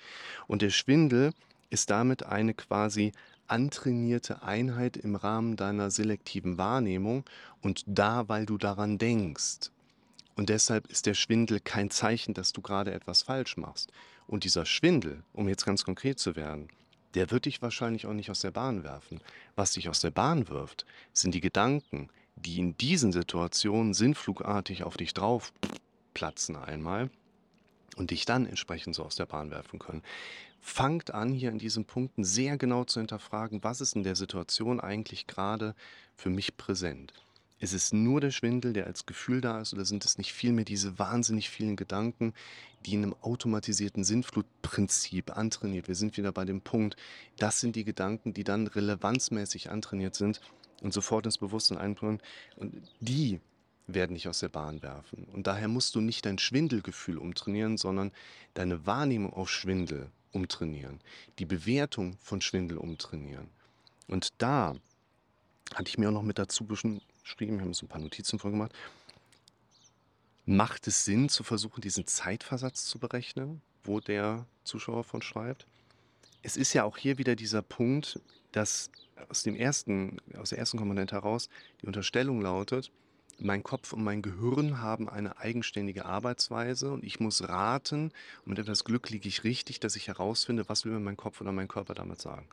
Und 0.46 0.62
der 0.62 0.70
Schwindel 0.70 1.32
ist 1.70 1.90
damit 1.90 2.24
eine 2.24 2.54
quasi 2.54 3.12
antrainierte 3.46 4.42
Einheit 4.42 4.96
im 4.96 5.16
Rahmen 5.16 5.56
deiner 5.56 5.90
selektiven 5.90 6.56
Wahrnehmung 6.56 7.24
und 7.62 7.82
da, 7.86 8.28
weil 8.28 8.46
du 8.46 8.58
daran 8.58 8.96
denkst. 8.96 9.70
Und 10.36 10.48
deshalb 10.48 10.86
ist 10.86 11.06
der 11.06 11.14
Schwindel 11.14 11.60
kein 11.60 11.90
Zeichen, 11.90 12.32
dass 12.32 12.52
du 12.52 12.62
grade 12.62 12.92
etwas 12.92 13.22
falsch 13.22 13.56
machst. 13.56 13.92
Und 14.26 14.44
dieser 14.44 14.64
Schwindel, 14.64 15.24
um 15.32 15.48
jetzt 15.48 15.66
ganz 15.66 15.84
konkret 15.84 16.18
zu 16.18 16.36
werden, 16.36 16.68
der 17.14 17.30
wird 17.30 17.46
dich 17.46 17.62
wahrscheinlich 17.62 18.06
auch 18.06 18.12
nicht 18.12 18.30
aus 18.30 18.40
der 18.40 18.50
Bahn 18.50 18.84
werfen. 18.84 19.20
Was 19.56 19.72
dich 19.72 19.88
aus 19.88 20.00
der 20.00 20.10
Bahn 20.10 20.48
wirft, 20.48 20.86
sind 21.12 21.34
die 21.34 21.40
Gedanken, 21.40 22.08
die 22.36 22.58
in 22.58 22.76
diesen 22.76 23.12
Situationen 23.12 23.94
sinnflugartig 23.94 24.84
auf 24.84 24.96
dich 24.96 25.14
drauf 25.14 25.52
platzen 26.14 26.56
einmal 26.56 27.10
und 27.96 28.10
dich 28.10 28.24
dann 28.24 28.46
entsprechend 28.46 28.94
so 28.94 29.04
aus 29.04 29.16
der 29.16 29.26
Bahn 29.26 29.50
werfen 29.50 29.78
können. 29.78 30.02
Fangt 30.60 31.12
an, 31.12 31.32
hier 31.32 31.50
an 31.50 31.58
diesen 31.58 31.84
Punkten 31.84 32.24
sehr 32.24 32.58
genau 32.58 32.84
zu 32.84 33.00
hinterfragen, 33.00 33.64
was 33.64 33.80
ist 33.80 33.96
in 33.96 34.02
der 34.02 34.16
Situation 34.16 34.80
eigentlich 34.80 35.26
gerade 35.26 35.74
für 36.16 36.30
mich 36.30 36.56
präsent. 36.56 37.12
Ist 37.58 37.74
es 37.74 37.92
nur 37.92 38.20
der 38.20 38.30
Schwindel, 38.30 38.72
der 38.72 38.86
als 38.86 39.04
Gefühl 39.04 39.40
da 39.40 39.60
ist, 39.60 39.74
oder 39.74 39.84
sind 39.84 40.04
es 40.04 40.16
nicht 40.16 40.32
vielmehr 40.32 40.64
diese 40.64 40.98
wahnsinnig 40.98 41.50
vielen 41.50 41.76
Gedanken, 41.76 42.32
die 42.80 42.94
in 42.94 43.02
einem 43.02 43.14
automatisierten 43.20 44.04
Sinnflutprinzip 44.04 45.36
antrainiert? 45.36 45.88
Wir 45.88 45.94
sind 45.94 46.16
wieder 46.16 46.32
bei 46.32 46.44
dem 46.44 46.60
Punkt, 46.60 46.96
das 47.38 47.60
sind 47.60 47.76
die 47.76 47.84
Gedanken, 47.84 48.34
die 48.34 48.44
dann 48.44 48.66
relevanzmäßig 48.66 49.70
antrainiert 49.70 50.14
sind 50.14 50.40
und 50.82 50.92
sofort 50.92 51.26
ins 51.26 51.38
Bewusstsein 51.38 51.78
einbringen. 51.78 52.20
Und 52.56 52.74
die 53.00 53.40
werden 53.86 54.14
dich 54.14 54.28
aus 54.28 54.40
der 54.40 54.48
Bahn 54.48 54.82
werfen. 54.82 55.24
Und 55.32 55.46
daher 55.46 55.68
musst 55.68 55.94
du 55.94 56.00
nicht 56.00 56.26
dein 56.26 56.38
Schwindelgefühl 56.38 57.18
umtrainieren, 57.18 57.76
sondern 57.76 58.12
deine 58.54 58.86
Wahrnehmung 58.86 59.32
auf 59.32 59.50
Schwindel 59.50 60.10
umtrainieren, 60.32 61.00
die 61.38 61.44
Bewertung 61.44 62.16
von 62.20 62.40
Schwindel 62.40 62.78
umtrainieren. 62.78 63.48
Und 64.06 64.30
da 64.38 64.76
hatte 65.74 65.88
ich 65.88 65.98
mir 65.98 66.08
auch 66.08 66.12
noch 66.12 66.22
mit 66.22 66.38
dazu 66.38 66.64
geschrieben, 66.66 67.00
wir 67.58 67.60
haben 67.60 67.74
so 67.74 67.86
ein 67.86 67.88
paar 67.88 68.00
Notizen 68.00 68.38
vorgemacht, 68.38 68.72
macht 70.46 70.86
es 70.86 71.04
Sinn 71.04 71.28
zu 71.28 71.44
versuchen, 71.44 71.80
diesen 71.80 72.06
Zeitversatz 72.06 72.84
zu 72.84 72.98
berechnen, 72.98 73.62
wo 73.84 74.00
der 74.00 74.46
Zuschauer 74.64 75.04
von 75.04 75.22
schreibt? 75.22 75.66
Es 76.42 76.56
ist 76.56 76.72
ja 76.72 76.84
auch 76.84 76.96
hier 76.96 77.18
wieder 77.18 77.36
dieser 77.36 77.62
Punkt, 77.62 78.20
dass 78.52 78.90
aus, 79.28 79.42
dem 79.42 79.54
ersten, 79.54 80.18
aus 80.38 80.50
der 80.50 80.58
ersten 80.58 80.78
Komponente 80.78 81.14
heraus 81.14 81.48
die 81.82 81.86
Unterstellung 81.86 82.40
lautet, 82.40 82.90
mein 83.42 83.62
Kopf 83.62 83.92
und 83.92 84.04
mein 84.04 84.22
Gehirn 84.22 84.80
haben 84.80 85.08
eine 85.08 85.38
eigenständige 85.38 86.04
Arbeitsweise 86.04 86.92
und 86.92 87.04
ich 87.04 87.20
muss 87.20 87.48
raten, 87.48 88.12
und 88.44 88.48
mit 88.48 88.58
etwas 88.58 88.84
Glück 88.84 89.08
liege 89.10 89.28
ich 89.28 89.44
richtig, 89.44 89.80
dass 89.80 89.96
ich 89.96 90.08
herausfinde, 90.08 90.68
was 90.68 90.84
will 90.84 90.92
mir 90.92 91.00
mein 91.00 91.16
Kopf 91.16 91.40
oder 91.40 91.52
mein 91.52 91.68
Körper 91.68 91.94
damit 91.94 92.20
sagen. 92.20 92.48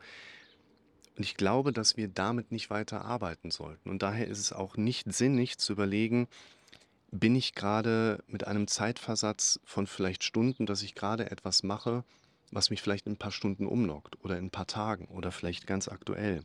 Und 1.16 1.24
ich 1.24 1.36
glaube, 1.36 1.72
dass 1.72 1.96
wir 1.96 2.08
damit 2.08 2.52
nicht 2.52 2.70
weiter 2.70 3.04
arbeiten 3.04 3.50
sollten. 3.50 3.90
Und 3.90 4.02
daher 4.02 4.28
ist 4.28 4.38
es 4.38 4.52
auch 4.52 4.76
nicht 4.76 5.12
sinnig 5.12 5.58
zu 5.58 5.72
überlegen, 5.72 6.28
bin 7.10 7.34
ich 7.34 7.54
gerade 7.54 8.22
mit 8.26 8.46
einem 8.46 8.66
Zeitversatz 8.66 9.60
von 9.64 9.86
vielleicht 9.86 10.24
Stunden, 10.24 10.66
dass 10.66 10.82
ich 10.82 10.94
gerade 10.94 11.30
etwas 11.30 11.62
mache, 11.62 12.04
was 12.50 12.70
mich 12.70 12.82
vielleicht 12.82 13.06
in 13.06 13.12
ein 13.12 13.18
paar 13.18 13.32
Stunden 13.32 13.66
umlockt 13.66 14.22
oder 14.24 14.38
in 14.38 14.46
ein 14.46 14.50
paar 14.50 14.66
Tagen 14.66 15.06
oder 15.06 15.32
vielleicht 15.32 15.66
ganz 15.66 15.88
aktuell. 15.88 16.42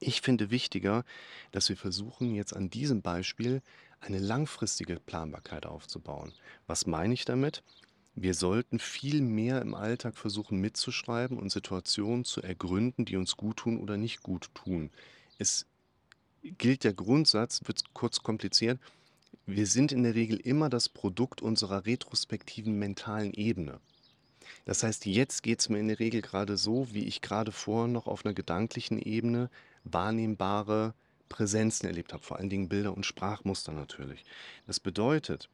Ich 0.00 0.20
finde 0.20 0.50
wichtiger, 0.50 1.04
dass 1.52 1.68
wir 1.68 1.76
versuchen, 1.76 2.34
jetzt 2.34 2.54
an 2.54 2.68
diesem 2.68 3.00
Beispiel 3.00 3.62
eine 4.00 4.18
langfristige 4.18 5.00
Planbarkeit 5.00 5.66
aufzubauen. 5.66 6.32
Was 6.66 6.86
meine 6.86 7.14
ich 7.14 7.24
damit? 7.24 7.62
Wir 8.14 8.34
sollten 8.34 8.78
viel 8.78 9.22
mehr 9.22 9.60
im 9.62 9.74
Alltag 9.74 10.16
versuchen 10.16 10.60
mitzuschreiben 10.60 11.38
und 11.38 11.50
Situationen 11.50 12.24
zu 12.24 12.42
ergründen, 12.42 13.04
die 13.04 13.16
uns 13.16 13.36
gut 13.36 13.58
tun 13.58 13.80
oder 13.80 13.96
nicht 13.96 14.22
gut 14.22 14.50
tun. 14.54 14.90
Es 15.38 15.66
gilt 16.42 16.84
der 16.84 16.92
Grundsatz, 16.92 17.62
wird 17.64 17.82
kurz 17.94 18.22
kompliziert, 18.22 18.78
wir 19.46 19.66
sind 19.66 19.92
in 19.92 20.02
der 20.02 20.14
Regel 20.14 20.38
immer 20.38 20.70
das 20.70 20.88
Produkt 20.88 21.42
unserer 21.42 21.86
retrospektiven 21.86 22.78
mentalen 22.78 23.34
Ebene. 23.34 23.80
Das 24.64 24.82
heißt, 24.82 25.06
jetzt 25.06 25.42
geht 25.42 25.60
es 25.60 25.68
mir 25.68 25.78
in 25.78 25.88
der 25.88 25.98
Regel 25.98 26.22
gerade 26.22 26.56
so, 26.56 26.88
wie 26.92 27.04
ich 27.04 27.20
gerade 27.20 27.52
vorher 27.52 27.88
noch 27.88 28.06
auf 28.06 28.24
einer 28.24 28.34
gedanklichen 28.34 28.98
Ebene 28.98 29.50
wahrnehmbare 29.84 30.94
Präsenzen 31.28 31.86
erlebt 31.86 32.12
habe, 32.12 32.22
vor 32.22 32.38
allen 32.38 32.48
Dingen 32.48 32.68
Bilder 32.68 32.96
und 32.96 33.04
Sprachmuster 33.04 33.72
natürlich. 33.72 34.24
Das 34.66 34.80
bedeutet, 34.80 35.48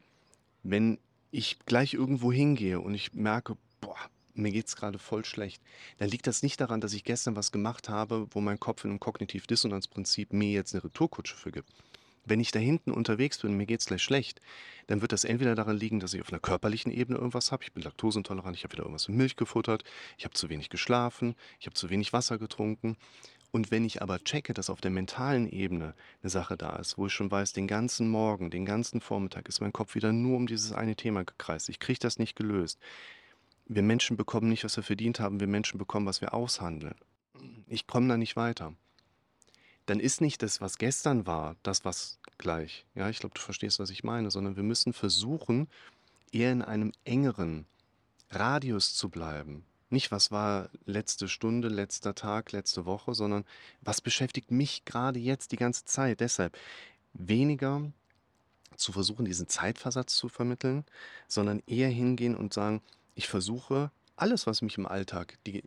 wenn 0.62 0.98
ich 1.32 1.58
gleich 1.66 1.94
irgendwo 1.94 2.32
hingehe 2.32 2.80
und 2.80 2.94
ich 2.94 3.14
merke, 3.14 3.56
boah, 3.80 3.96
mir 4.34 4.52
geht 4.52 4.66
es 4.66 4.76
gerade 4.76 4.98
voll 4.98 5.24
schlecht, 5.24 5.60
dann 5.98 6.08
liegt 6.08 6.26
das 6.26 6.42
nicht 6.42 6.60
daran, 6.60 6.80
dass 6.80 6.92
ich 6.92 7.04
gestern 7.04 7.36
was 7.36 7.52
gemacht 7.52 7.88
habe, 7.88 8.28
wo 8.30 8.40
mein 8.40 8.60
Kopf 8.60 8.84
in 8.84 8.90
einem 8.90 9.00
Kognitiv-Dissonanz-Prinzip 9.00 10.32
mir 10.32 10.50
jetzt 10.50 10.74
eine 10.74 10.84
Retourkutsche 10.84 11.34
für 11.34 11.50
gibt. 11.50 11.70
Wenn 12.24 12.40
ich 12.40 12.50
da 12.50 12.58
hinten 12.58 12.92
unterwegs 12.92 13.38
bin 13.38 13.56
mir 13.56 13.66
geht 13.66 13.80
es 13.80 13.86
gleich 13.86 14.02
schlecht, 14.02 14.40
dann 14.86 15.00
wird 15.00 15.12
das 15.12 15.24
entweder 15.24 15.54
daran 15.54 15.76
liegen, 15.76 16.00
dass 16.00 16.14
ich 16.14 16.20
auf 16.20 16.30
einer 16.30 16.40
körperlichen 16.40 16.92
Ebene 16.92 17.18
irgendwas 17.18 17.50
habe. 17.50 17.64
Ich 17.64 17.72
bin 17.72 17.82
laktoseintolerant, 17.82 18.56
ich 18.56 18.64
habe 18.64 18.72
wieder 18.72 18.82
irgendwas 18.82 19.08
mit 19.08 19.16
Milch 19.16 19.36
gefuttert, 19.36 19.84
ich 20.18 20.24
habe 20.24 20.34
zu 20.34 20.48
wenig 20.48 20.68
geschlafen, 20.68 21.34
ich 21.58 21.66
habe 21.66 21.74
zu 21.74 21.90
wenig 21.90 22.12
Wasser 22.12 22.38
getrunken. 22.38 22.96
Und 23.52 23.70
wenn 23.70 23.84
ich 23.84 24.00
aber 24.00 24.22
checke, 24.22 24.54
dass 24.54 24.70
auf 24.70 24.80
der 24.80 24.92
mentalen 24.92 25.48
Ebene 25.48 25.94
eine 26.22 26.30
Sache 26.30 26.56
da 26.56 26.76
ist, 26.76 26.98
wo 26.98 27.06
ich 27.06 27.12
schon 27.12 27.30
weiß, 27.30 27.52
den 27.52 27.66
ganzen 27.66 28.08
Morgen, 28.08 28.50
den 28.50 28.64
ganzen 28.64 29.00
Vormittag 29.00 29.48
ist 29.48 29.60
mein 29.60 29.72
Kopf 29.72 29.94
wieder 29.94 30.12
nur 30.12 30.36
um 30.36 30.46
dieses 30.46 30.72
eine 30.72 30.94
Thema 30.94 31.24
gekreist. 31.24 31.68
Ich 31.68 31.80
kriege 31.80 31.98
das 31.98 32.18
nicht 32.18 32.36
gelöst. 32.36 32.78
Wir 33.66 33.82
Menschen 33.82 34.16
bekommen 34.16 34.48
nicht, 34.48 34.64
was 34.64 34.76
wir 34.76 34.84
verdient 34.84 35.20
haben. 35.20 35.40
Wir 35.40 35.48
Menschen 35.48 35.78
bekommen, 35.78 36.06
was 36.06 36.20
wir 36.20 36.34
aushandeln. 36.34 36.94
Ich 37.66 37.86
komme 37.86 38.08
da 38.08 38.16
nicht 38.16 38.36
weiter. 38.36 38.74
Dann 39.86 40.00
ist 40.00 40.20
nicht 40.20 40.42
das, 40.42 40.60
was 40.60 40.78
gestern 40.78 41.26
war, 41.26 41.56
das, 41.62 41.84
was 41.84 42.18
gleich. 42.38 42.86
Ja, 42.94 43.08
ich 43.08 43.18
glaube, 43.18 43.34
du 43.34 43.40
verstehst, 43.40 43.78
was 43.78 43.90
ich 43.90 44.04
meine, 44.04 44.30
sondern 44.30 44.56
wir 44.56 44.62
müssen 44.62 44.92
versuchen, 44.92 45.68
eher 46.32 46.52
in 46.52 46.62
einem 46.62 46.92
engeren 47.04 47.66
Radius 48.30 48.94
zu 48.94 49.08
bleiben. 49.08 49.64
Nicht, 49.88 50.12
was 50.12 50.30
war 50.30 50.70
letzte 50.86 51.28
Stunde, 51.28 51.68
letzter 51.68 52.14
Tag, 52.14 52.52
letzte 52.52 52.86
Woche, 52.86 53.14
sondern 53.14 53.44
was 53.80 54.00
beschäftigt 54.00 54.52
mich 54.52 54.84
gerade 54.84 55.18
jetzt 55.18 55.50
die 55.50 55.56
ganze 55.56 55.84
Zeit. 55.84 56.20
Deshalb 56.20 56.56
weniger 57.12 57.90
zu 58.76 58.92
versuchen, 58.92 59.24
diesen 59.24 59.48
Zeitversatz 59.48 60.16
zu 60.16 60.28
vermitteln, 60.28 60.84
sondern 61.26 61.60
eher 61.66 61.88
hingehen 61.88 62.36
und 62.36 62.54
sagen, 62.54 62.82
ich 63.16 63.28
versuche 63.28 63.90
alles, 64.14 64.46
was 64.46 64.62
mich 64.62 64.78
im 64.78 64.86
Alltag 64.86 65.38
die 65.46 65.64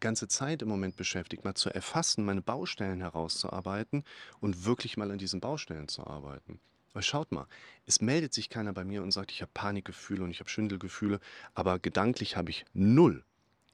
ganze 0.00 0.28
Zeit 0.28 0.62
im 0.62 0.68
Moment 0.68 0.96
beschäftigt, 0.96 1.44
mal 1.44 1.54
zu 1.54 1.70
erfassen, 1.70 2.24
meine 2.24 2.42
Baustellen 2.42 3.00
herauszuarbeiten 3.00 4.04
und 4.40 4.64
wirklich 4.64 4.96
mal 4.96 5.10
an 5.10 5.18
diesen 5.18 5.40
Baustellen 5.40 5.88
zu 5.88 6.06
arbeiten. 6.06 6.60
Weil 6.92 7.02
schaut 7.02 7.30
mal, 7.30 7.46
es 7.86 8.00
meldet 8.00 8.34
sich 8.34 8.48
keiner 8.48 8.72
bei 8.72 8.84
mir 8.84 9.02
und 9.02 9.12
sagt, 9.12 9.30
ich 9.30 9.42
habe 9.42 9.52
Panikgefühle 9.54 10.24
und 10.24 10.30
ich 10.30 10.40
habe 10.40 10.50
Schwindelgefühle, 10.50 11.20
aber 11.54 11.78
gedanklich 11.78 12.36
habe 12.36 12.50
ich 12.50 12.64
null 12.72 13.24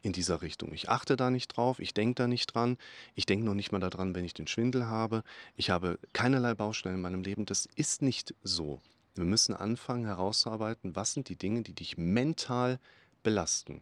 in 0.02 0.12
dieser 0.12 0.42
Richtung. 0.42 0.72
Ich 0.72 0.88
achte 0.88 1.16
da 1.16 1.30
nicht 1.30 1.48
drauf, 1.56 1.80
ich 1.80 1.94
denke 1.94 2.14
da 2.14 2.28
nicht 2.28 2.54
dran, 2.54 2.76
ich 3.14 3.26
denke 3.26 3.44
noch 3.44 3.54
nicht 3.54 3.72
mal 3.72 3.80
daran, 3.80 4.14
wenn 4.14 4.24
ich 4.24 4.34
den 4.34 4.46
Schwindel 4.46 4.86
habe. 4.86 5.22
Ich 5.56 5.70
habe 5.70 5.98
keinerlei 6.12 6.54
Baustellen 6.54 6.96
in 6.96 7.00
meinem 7.00 7.22
Leben. 7.22 7.46
Das 7.46 7.66
ist 7.74 8.02
nicht 8.02 8.34
so. 8.42 8.80
Wir 9.14 9.24
müssen 9.24 9.54
anfangen 9.54 10.04
herauszuarbeiten, 10.04 10.94
was 10.94 11.14
sind 11.14 11.28
die 11.28 11.36
Dinge, 11.36 11.62
die 11.62 11.72
dich 11.72 11.96
mental 11.96 12.78
belasten. 13.22 13.80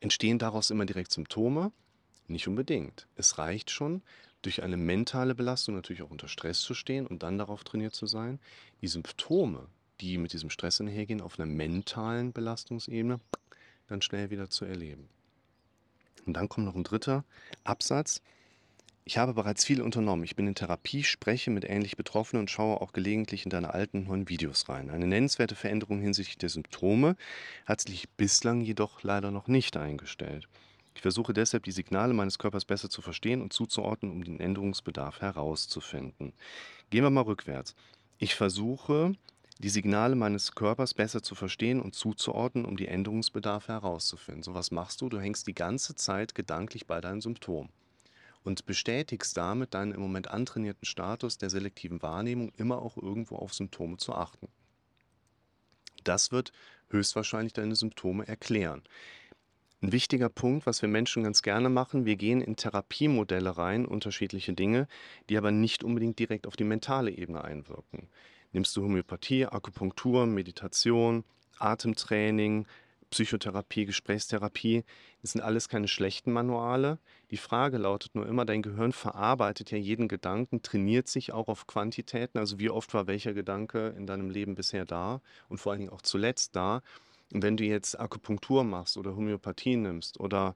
Entstehen 0.00 0.38
daraus 0.38 0.70
immer 0.70 0.86
direkt 0.86 1.12
Symptome? 1.12 1.72
Nicht 2.26 2.46
unbedingt. 2.46 3.08
Es 3.16 3.38
reicht 3.38 3.70
schon, 3.70 4.02
durch 4.42 4.62
eine 4.62 4.76
mentale 4.76 5.34
Belastung 5.34 5.74
natürlich 5.74 6.02
auch 6.02 6.10
unter 6.10 6.28
Stress 6.28 6.60
zu 6.60 6.74
stehen 6.74 7.06
und 7.06 7.22
dann 7.22 7.38
darauf 7.38 7.64
trainiert 7.64 7.94
zu 7.94 8.06
sein, 8.06 8.38
die 8.80 8.86
Symptome, 8.86 9.66
die 10.00 10.18
mit 10.18 10.32
diesem 10.32 10.50
Stress 10.50 10.80
einhergehen, 10.80 11.20
auf 11.20 11.38
einer 11.38 11.46
mentalen 11.46 12.32
Belastungsebene 12.32 13.18
dann 13.88 14.02
schnell 14.02 14.30
wieder 14.30 14.48
zu 14.50 14.64
erleben. 14.64 15.08
Und 16.26 16.34
dann 16.34 16.48
kommt 16.48 16.66
noch 16.66 16.76
ein 16.76 16.84
dritter 16.84 17.24
Absatz. 17.64 18.22
Ich 19.08 19.16
habe 19.16 19.32
bereits 19.32 19.64
viel 19.64 19.80
unternommen. 19.80 20.22
Ich 20.24 20.36
bin 20.36 20.46
in 20.46 20.54
Therapie, 20.54 21.02
spreche 21.02 21.50
mit 21.50 21.64
ähnlich 21.64 21.96
Betroffenen 21.96 22.42
und 22.42 22.50
schaue 22.50 22.82
auch 22.82 22.92
gelegentlich 22.92 23.44
in 23.44 23.48
deine 23.48 23.72
alten 23.72 24.04
neuen 24.04 24.28
Videos 24.28 24.68
rein. 24.68 24.90
Eine 24.90 25.06
nennenswerte 25.06 25.54
Veränderung 25.54 26.02
hinsichtlich 26.02 26.36
der 26.36 26.50
Symptome 26.50 27.16
hat 27.64 27.80
sich 27.80 28.10
bislang 28.18 28.60
jedoch 28.60 29.02
leider 29.02 29.30
noch 29.30 29.48
nicht 29.48 29.78
eingestellt. 29.78 30.46
Ich 30.94 31.00
versuche 31.00 31.32
deshalb, 31.32 31.62
die 31.62 31.72
Signale 31.72 32.12
meines 32.12 32.36
Körpers 32.36 32.66
besser 32.66 32.90
zu 32.90 33.00
verstehen 33.00 33.40
und 33.40 33.54
zuzuordnen, 33.54 34.12
um 34.12 34.24
den 34.24 34.40
Änderungsbedarf 34.40 35.22
herauszufinden. 35.22 36.34
Gehen 36.90 37.02
wir 37.02 37.08
mal 37.08 37.22
rückwärts. 37.22 37.74
Ich 38.18 38.34
versuche, 38.34 39.12
die 39.58 39.70
Signale 39.70 40.16
meines 40.16 40.54
Körpers 40.54 40.92
besser 40.92 41.22
zu 41.22 41.34
verstehen 41.34 41.80
und 41.80 41.94
zuzuordnen, 41.94 42.66
um 42.66 42.76
die 42.76 42.88
Änderungsbedarfe 42.88 43.72
herauszufinden. 43.72 44.42
So 44.42 44.52
was 44.52 44.70
machst 44.70 45.00
du? 45.00 45.08
Du 45.08 45.18
hängst 45.18 45.46
die 45.46 45.54
ganze 45.54 45.94
Zeit 45.94 46.34
gedanklich 46.34 46.86
bei 46.86 47.00
deinen 47.00 47.22
Symptomen 47.22 47.70
und 48.48 48.66
bestätigst 48.66 49.36
damit 49.36 49.74
deinen 49.74 49.92
im 49.92 50.00
Moment 50.00 50.28
antrainierten 50.28 50.86
Status 50.86 51.36
der 51.38 51.50
selektiven 51.50 52.02
Wahrnehmung, 52.02 52.50
immer 52.56 52.82
auch 52.82 52.96
irgendwo 52.96 53.36
auf 53.36 53.52
Symptome 53.54 53.98
zu 53.98 54.14
achten. 54.14 54.48
Das 56.02 56.32
wird 56.32 56.52
höchstwahrscheinlich 56.88 57.52
deine 57.52 57.76
Symptome 57.76 58.26
erklären. 58.26 58.82
Ein 59.82 59.92
wichtiger 59.92 60.30
Punkt, 60.30 60.66
was 60.66 60.82
wir 60.82 60.88
Menschen 60.88 61.22
ganz 61.22 61.42
gerne 61.42 61.68
machen, 61.68 62.06
wir 62.06 62.16
gehen 62.16 62.40
in 62.40 62.56
Therapiemodelle 62.56 63.56
rein, 63.56 63.86
unterschiedliche 63.86 64.54
Dinge, 64.54 64.88
die 65.28 65.36
aber 65.36 65.52
nicht 65.52 65.84
unbedingt 65.84 66.18
direkt 66.18 66.46
auf 66.46 66.56
die 66.56 66.64
mentale 66.64 67.10
Ebene 67.10 67.44
einwirken 67.44 68.08
nimmst 68.52 68.76
du 68.76 68.82
Homöopathie, 68.82 69.46
Akupunktur, 69.46 70.26
Meditation, 70.26 71.24
Atemtraining, 71.58 72.66
Psychotherapie, 73.10 73.86
Gesprächstherapie, 73.86 74.84
das 75.22 75.32
sind 75.32 75.40
alles 75.40 75.68
keine 75.68 75.88
schlechten 75.88 76.32
Manuale. 76.32 76.98
Die 77.30 77.36
Frage 77.36 77.78
lautet 77.78 78.14
nur 78.14 78.26
immer, 78.26 78.44
dein 78.44 78.62
Gehirn 78.62 78.92
verarbeitet 78.92 79.70
ja 79.70 79.78
jeden 79.78 80.08
Gedanken, 80.08 80.62
trainiert 80.62 81.08
sich 81.08 81.32
auch 81.32 81.48
auf 81.48 81.66
Quantitäten, 81.66 82.38
also 82.38 82.58
wie 82.58 82.70
oft 82.70 82.92
war 82.94 83.06
welcher 83.06 83.32
Gedanke 83.32 83.94
in 83.96 84.06
deinem 84.06 84.30
Leben 84.30 84.54
bisher 84.54 84.84
da 84.84 85.20
und 85.48 85.58
vor 85.58 85.72
allen 85.72 85.80
Dingen 85.80 85.92
auch 85.92 86.02
zuletzt 86.02 86.54
da. 86.54 86.82
Und 87.32 87.42
wenn 87.42 87.56
du 87.56 87.64
jetzt 87.64 87.98
Akupunktur 87.98 88.64
machst 88.64 88.96
oder 88.96 89.16
Homöopathie 89.16 89.76
nimmst 89.76 90.20
oder 90.20 90.54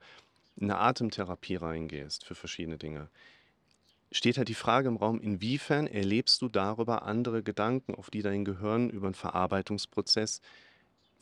in 0.57 0.71
eine 0.71 0.79
Atemtherapie 0.79 1.57
reingehst 1.57 2.25
für 2.25 2.35
verschiedene 2.35 2.79
Dinge, 2.79 3.09
steht 4.11 4.37
halt 4.37 4.49
die 4.49 4.55
Frage 4.55 4.89
im 4.89 4.97
Raum, 4.97 5.21
inwiefern 5.21 5.87
erlebst 5.87 6.43
du 6.43 6.49
darüber 6.49 7.03
andere 7.03 7.43
Gedanken, 7.43 7.95
auf 7.95 8.11
die 8.11 8.23
dein 8.23 8.45
Gehirn 8.45 8.91
über 8.91 9.07
einen 9.07 9.15
Verarbeitungsprozess 9.15 10.41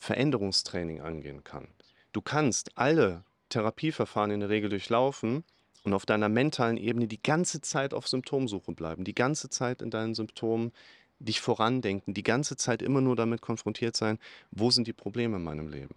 Veränderungstraining 0.01 0.99
angehen 0.99 1.43
kann. 1.43 1.67
Du 2.11 2.21
kannst 2.21 2.75
alle 2.75 3.23
Therapieverfahren 3.49 4.31
in 4.31 4.39
der 4.39 4.49
Regel 4.49 4.71
durchlaufen 4.71 5.43
und 5.83 5.93
auf 5.93 6.07
deiner 6.07 6.27
mentalen 6.27 6.77
Ebene 6.77 7.07
die 7.07 7.21
ganze 7.21 7.61
Zeit 7.61 7.93
auf 7.93 8.07
Symptomsuche 8.07 8.71
bleiben, 8.71 9.03
die 9.03 9.13
ganze 9.13 9.49
Zeit 9.49 9.79
in 9.79 9.91
deinen 9.91 10.15
Symptomen 10.15 10.71
dich 11.19 11.39
vorandenken, 11.39 12.15
die 12.15 12.23
ganze 12.23 12.55
Zeit 12.55 12.81
immer 12.81 12.99
nur 12.99 13.15
damit 13.15 13.41
konfrontiert 13.41 13.95
sein, 13.95 14.17
wo 14.49 14.71
sind 14.71 14.87
die 14.87 14.93
Probleme 14.93 15.37
in 15.37 15.43
meinem 15.43 15.69
Leben. 15.69 15.93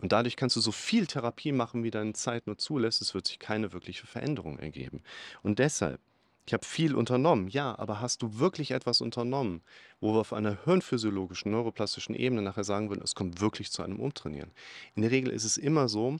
Und 0.00 0.12
dadurch 0.12 0.36
kannst 0.36 0.56
du 0.56 0.60
so 0.62 0.72
viel 0.72 1.06
Therapie 1.06 1.52
machen, 1.52 1.84
wie 1.84 1.90
deine 1.90 2.14
Zeit 2.14 2.46
nur 2.46 2.56
zulässt, 2.56 3.02
es 3.02 3.12
wird 3.12 3.26
sich 3.26 3.38
keine 3.38 3.74
wirkliche 3.74 4.06
Veränderung 4.06 4.58
ergeben. 4.58 5.02
Und 5.42 5.58
deshalb 5.58 6.00
ich 6.46 6.52
habe 6.52 6.64
viel 6.64 6.94
unternommen, 6.94 7.48
ja, 7.48 7.78
aber 7.78 8.00
hast 8.00 8.22
du 8.22 8.38
wirklich 8.38 8.72
etwas 8.72 9.00
unternommen, 9.00 9.62
wo 10.00 10.12
wir 10.12 10.20
auf 10.20 10.32
einer 10.32 10.58
hirnphysiologischen, 10.64 11.50
neuroplastischen 11.52 12.14
Ebene 12.14 12.42
nachher 12.42 12.64
sagen 12.64 12.90
würden, 12.90 13.02
es 13.02 13.14
kommt 13.14 13.40
wirklich 13.40 13.70
zu 13.70 13.82
einem 13.82 13.98
Umtrainieren? 13.98 14.50
In 14.94 15.02
der 15.02 15.10
Regel 15.10 15.32
ist 15.32 15.44
es 15.44 15.56
immer 15.56 15.88
so, 15.88 16.18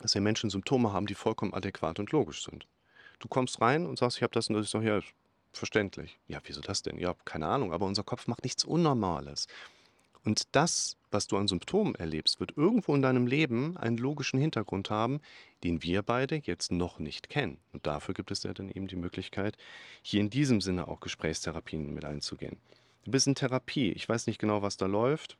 dass 0.00 0.14
wir 0.14 0.20
Menschen 0.20 0.50
Symptome 0.50 0.92
haben, 0.92 1.06
die 1.06 1.14
vollkommen 1.14 1.54
adäquat 1.54 1.98
und 1.98 2.12
logisch 2.12 2.44
sind. 2.44 2.66
Du 3.18 3.28
kommst 3.28 3.60
rein 3.60 3.86
und 3.86 3.98
sagst, 3.98 4.18
ich 4.18 4.22
habe 4.22 4.32
das 4.32 4.48
und 4.48 4.54
das, 4.54 4.66
ich 4.66 4.70
sage, 4.70 4.86
ja, 4.86 5.00
verständlich. 5.52 6.18
Ja, 6.28 6.40
wieso 6.44 6.60
das 6.60 6.82
denn? 6.82 6.98
Ja, 6.98 7.14
keine 7.24 7.46
Ahnung, 7.46 7.72
aber 7.72 7.86
unser 7.86 8.02
Kopf 8.02 8.26
macht 8.26 8.44
nichts 8.44 8.64
Unnormales. 8.64 9.46
Und 10.24 10.44
das, 10.52 10.96
was 11.10 11.26
du 11.26 11.36
an 11.36 11.48
Symptomen 11.48 11.94
erlebst, 11.94 12.40
wird 12.40 12.56
irgendwo 12.56 12.94
in 12.94 13.02
deinem 13.02 13.26
Leben 13.26 13.76
einen 13.76 13.98
logischen 13.98 14.38
Hintergrund 14.38 14.90
haben, 14.90 15.20
den 15.64 15.82
wir 15.82 16.02
beide 16.02 16.36
jetzt 16.36 16.70
noch 16.70 16.98
nicht 16.98 17.28
kennen. 17.28 17.58
Und 17.72 17.86
dafür 17.86 18.14
gibt 18.14 18.30
es 18.30 18.42
ja 18.42 18.52
dann 18.52 18.68
eben 18.68 18.86
die 18.86 18.96
Möglichkeit, 18.96 19.56
hier 20.02 20.20
in 20.20 20.30
diesem 20.30 20.60
Sinne 20.60 20.86
auch 20.86 21.00
Gesprächstherapien 21.00 21.92
mit 21.92 22.04
einzugehen. 22.04 22.58
Du 23.04 23.10
bist 23.10 23.26
in 23.26 23.34
Therapie. 23.34 23.90
Ich 23.92 24.08
weiß 24.08 24.26
nicht 24.26 24.38
genau, 24.38 24.62
was 24.62 24.76
da 24.76 24.86
läuft. 24.86 25.36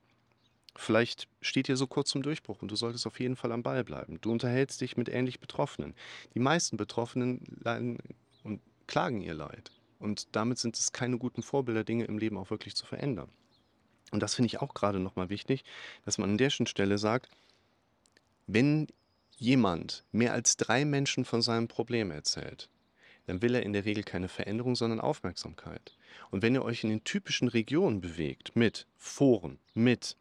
Vielleicht 0.77 1.29
steht 1.41 1.69
dir 1.69 1.77
so 1.77 1.87
kurz 1.87 2.11
zum 2.11 2.23
Durchbruch 2.23 2.63
und 2.63 2.71
du 2.71 2.77
solltest 2.77 3.07
auf 3.07 3.21
jeden 3.21 3.37
Fall 3.37 3.53
am 3.53 3.63
Ball 3.63 3.85
bleiben. 3.85 4.19
Du 4.23 4.33
unterhältst 4.33 4.81
dich 4.81 4.97
mit 4.97 5.09
ähnlich 5.09 5.41
Betroffenen. 5.41 5.95
Die 6.35 6.41
meisten 6.41 6.77
Betroffenen 6.77 7.41
leiden 7.63 7.99
und 8.43 8.61
klagen 8.87 9.21
ihr 9.21 9.35
Leid. 9.35 9.71
Und 9.99 10.35
damit 10.35 10.59
sind 10.59 10.77
es 10.77 10.93
keine 10.93 11.19
guten 11.19 11.43
Vorbilder, 11.43 11.85
Dinge 11.85 12.05
im 12.05 12.19
Leben 12.19 12.37
auch 12.39 12.51
wirklich 12.51 12.75
zu 12.75 12.87
verändern. 12.87 13.29
Und 14.11 14.21
das 14.21 14.35
finde 14.35 14.47
ich 14.47 14.61
auch 14.61 14.75
gerade 14.75 15.01
nochmal 15.01 15.29
wichtig, 15.29 15.65
dass 16.05 16.19
man 16.19 16.31
an 16.31 16.39
der 16.39 16.51
Stelle 16.51 16.99
sagt, 16.99 17.29
wenn 18.47 18.89
jemand 19.37 20.05
mehr 20.13 20.33
als 20.33 20.57
drei 20.57 20.85
Menschen 20.85 21.25
von 21.25 21.43
seinem 21.43 21.69
Problem 21.69 22.11
erzählt, 22.11 22.69
dann 23.27 23.43
will 23.43 23.55
er 23.55 23.63
in 23.63 23.73
der 23.73 23.85
Regel 23.85 24.05
keine 24.05 24.29
Veränderung, 24.29 24.77
sondern 24.77 25.01
Aufmerksamkeit. 25.01 25.97
Und 26.31 26.43
wenn 26.43 26.55
ihr 26.55 26.65
euch 26.65 26.85
in 26.85 26.91
den 26.91 27.05
typischen 27.05 27.49
Regionen 27.49 28.01
bewegt, 28.01 28.55
mit 28.55 28.87
Foren, 28.97 29.59
mit 29.75 30.17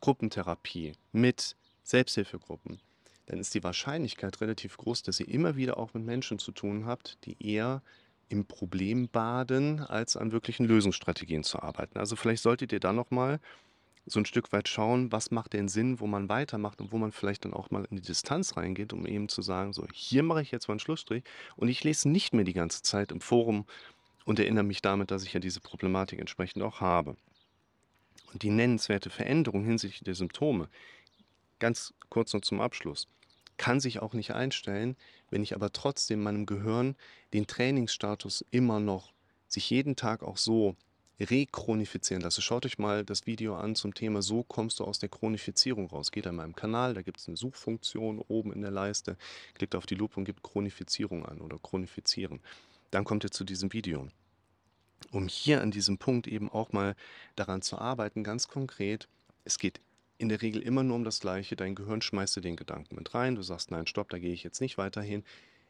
Gruppentherapie, 0.00 0.92
mit 1.12 1.56
Selbsthilfegruppen, 1.82 2.80
dann 3.26 3.40
ist 3.40 3.54
die 3.54 3.64
Wahrscheinlichkeit 3.64 4.40
relativ 4.40 4.76
groß, 4.76 5.02
dass 5.02 5.20
ihr 5.20 5.28
immer 5.28 5.56
wieder 5.56 5.76
auch 5.78 5.94
mit 5.94 6.04
Menschen 6.04 6.38
zu 6.38 6.52
tun 6.52 6.86
habt, 6.86 7.18
die 7.24 7.36
eher 7.44 7.82
im 8.28 8.46
Problem 8.46 9.08
baden, 9.08 9.80
als 9.80 10.16
an 10.16 10.32
wirklichen 10.32 10.66
Lösungsstrategien 10.66 11.44
zu 11.44 11.60
arbeiten. 11.60 11.98
Also 11.98 12.16
vielleicht 12.16 12.42
solltet 12.42 12.72
ihr 12.72 12.80
da 12.80 12.92
noch 12.92 13.10
mal 13.10 13.40
so 14.06 14.20
ein 14.20 14.24
Stück 14.24 14.52
weit 14.52 14.68
schauen, 14.68 15.10
was 15.10 15.32
macht 15.32 15.52
denn 15.52 15.68
Sinn, 15.68 15.98
wo 15.98 16.06
man 16.06 16.28
weitermacht 16.28 16.80
und 16.80 16.92
wo 16.92 16.98
man 16.98 17.10
vielleicht 17.10 17.44
dann 17.44 17.52
auch 17.52 17.70
mal 17.70 17.84
in 17.90 17.96
die 17.96 18.02
Distanz 18.02 18.56
reingeht, 18.56 18.92
um 18.92 19.04
eben 19.04 19.28
zu 19.28 19.42
sagen, 19.42 19.72
so, 19.72 19.84
hier 19.92 20.22
mache 20.22 20.42
ich 20.42 20.52
jetzt 20.52 20.68
mal 20.68 20.72
einen 20.72 20.80
Schlussstrich 20.80 21.24
und 21.56 21.68
ich 21.68 21.82
lese 21.82 22.08
nicht 22.08 22.32
mehr 22.32 22.44
die 22.44 22.52
ganze 22.52 22.82
Zeit 22.82 23.10
im 23.10 23.20
Forum 23.20 23.66
und 24.24 24.38
erinnere 24.38 24.64
mich 24.64 24.80
damit, 24.80 25.10
dass 25.10 25.24
ich 25.24 25.32
ja 25.32 25.40
diese 25.40 25.60
Problematik 25.60 26.20
entsprechend 26.20 26.62
auch 26.62 26.80
habe. 26.80 27.16
Und 28.32 28.42
die 28.42 28.50
nennenswerte 28.50 29.10
Veränderung 29.10 29.64
hinsichtlich 29.64 30.04
der 30.04 30.14
Symptome, 30.14 30.68
ganz 31.58 31.92
kurz 32.08 32.32
noch 32.32 32.42
zum 32.42 32.60
Abschluss, 32.60 33.08
kann 33.56 33.80
sich 33.80 34.00
auch 34.00 34.12
nicht 34.12 34.32
einstellen, 34.32 34.96
wenn 35.30 35.42
ich 35.42 35.54
aber 35.54 35.72
trotzdem 35.72 36.22
meinem 36.22 36.46
Gehirn 36.46 36.94
den 37.32 37.46
Trainingsstatus 37.46 38.44
immer 38.50 38.78
noch 38.78 39.12
sich 39.48 39.70
jeden 39.70 39.96
Tag 39.96 40.22
auch 40.22 40.36
so 40.36 40.76
rekronifizieren 41.20 42.22
lasse. 42.22 42.42
Schaut 42.42 42.66
euch 42.66 42.78
mal 42.78 43.04
das 43.04 43.26
Video 43.26 43.56
an 43.56 43.74
zum 43.74 43.94
Thema 43.94 44.22
So 44.22 44.42
kommst 44.42 44.80
du 44.80 44.84
aus 44.84 44.98
der 44.98 45.08
Chronifizierung 45.08 45.86
raus. 45.86 46.12
Geht 46.12 46.26
an 46.26 46.36
meinem 46.36 46.54
Kanal, 46.54 46.94
da 46.94 47.02
gibt 47.02 47.18
es 47.18 47.28
eine 47.28 47.36
Suchfunktion 47.36 48.18
oben 48.28 48.52
in 48.52 48.62
der 48.62 48.70
Leiste. 48.70 49.16
Klickt 49.54 49.74
auf 49.74 49.86
die 49.86 49.94
Lupe 49.94 50.16
und 50.16 50.24
gibt 50.24 50.42
Chronifizierung 50.42 51.24
an 51.24 51.40
oder 51.40 51.58
Chronifizieren. 51.58 52.40
Dann 52.90 53.04
kommt 53.04 53.24
ihr 53.24 53.30
zu 53.30 53.44
diesem 53.44 53.72
Video. 53.72 54.08
Um 55.10 55.28
hier 55.28 55.62
an 55.62 55.70
diesem 55.70 55.98
Punkt 55.98 56.26
eben 56.26 56.50
auch 56.50 56.72
mal 56.72 56.94
daran 57.34 57.62
zu 57.62 57.78
arbeiten, 57.78 58.24
ganz 58.24 58.48
konkret, 58.48 59.08
es 59.44 59.58
geht 59.58 59.80
in 60.18 60.28
der 60.28 60.42
Regel 60.42 60.62
immer 60.62 60.82
nur 60.82 60.96
um 60.96 61.04
das 61.04 61.20
Gleiche. 61.20 61.56
Dein 61.56 61.74
Gehirn 61.74 62.00
schmeißt 62.00 62.36
dir 62.36 62.40
den 62.40 62.56
Gedanken 62.56 62.94
mit 62.94 63.14
rein. 63.14 63.34
Du 63.34 63.42
sagst, 63.42 63.70
nein, 63.70 63.86
stopp, 63.86 64.08
da 64.08 64.18
gehe 64.18 64.32
ich 64.32 64.42
jetzt 64.42 64.60
nicht 64.60 64.78
weiterhin. 64.78 65.24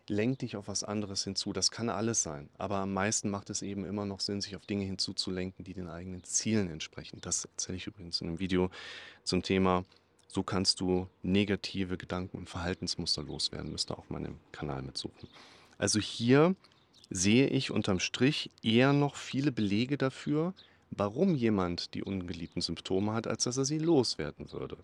Lenk 0.08 0.38
dich 0.38 0.56
auf 0.56 0.68
was 0.68 0.84
anderes 0.84 1.24
hinzu. 1.24 1.52
Das 1.52 1.70
kann 1.70 1.88
alles 1.88 2.22
sein. 2.22 2.48
Aber 2.58 2.76
am 2.76 2.92
meisten 2.92 3.28
macht 3.28 3.50
es 3.50 3.62
eben 3.62 3.84
immer 3.84 4.06
noch 4.06 4.20
Sinn, 4.20 4.40
sich 4.40 4.54
auf 4.56 4.64
Dinge 4.66 4.84
hinzuzulenken, 4.84 5.64
die 5.64 5.74
den 5.74 5.88
eigenen 5.88 6.22
Zielen 6.24 6.70
entsprechen. 6.70 7.20
Das 7.20 7.44
erzähle 7.44 7.76
ich 7.76 7.86
übrigens 7.86 8.20
in 8.20 8.28
einem 8.28 8.38
Video 8.38 8.70
zum 9.24 9.42
Thema, 9.42 9.84
so 10.28 10.42
kannst 10.42 10.80
du 10.80 11.08
negative 11.22 11.96
Gedanken 11.96 12.38
und 12.38 12.48
Verhaltensmuster 12.48 13.22
loswerden. 13.22 13.72
Müsst 13.72 13.90
ihr 13.90 13.98
auf 13.98 14.10
meinem 14.10 14.38
Kanal 14.52 14.82
mitsuchen. 14.82 15.28
Also 15.78 15.98
hier 15.98 16.54
sehe 17.10 17.48
ich 17.48 17.70
unterm 17.70 18.00
Strich 18.00 18.50
eher 18.62 18.92
noch 18.92 19.16
viele 19.16 19.52
Belege 19.52 19.96
dafür, 19.96 20.54
warum 20.90 21.34
jemand 21.34 21.94
die 21.94 22.02
ungeliebten 22.02 22.62
Symptome 22.62 23.12
hat, 23.12 23.26
als 23.26 23.44
dass 23.44 23.56
er 23.56 23.64
sie 23.64 23.78
loswerden 23.78 24.52
würde. 24.52 24.76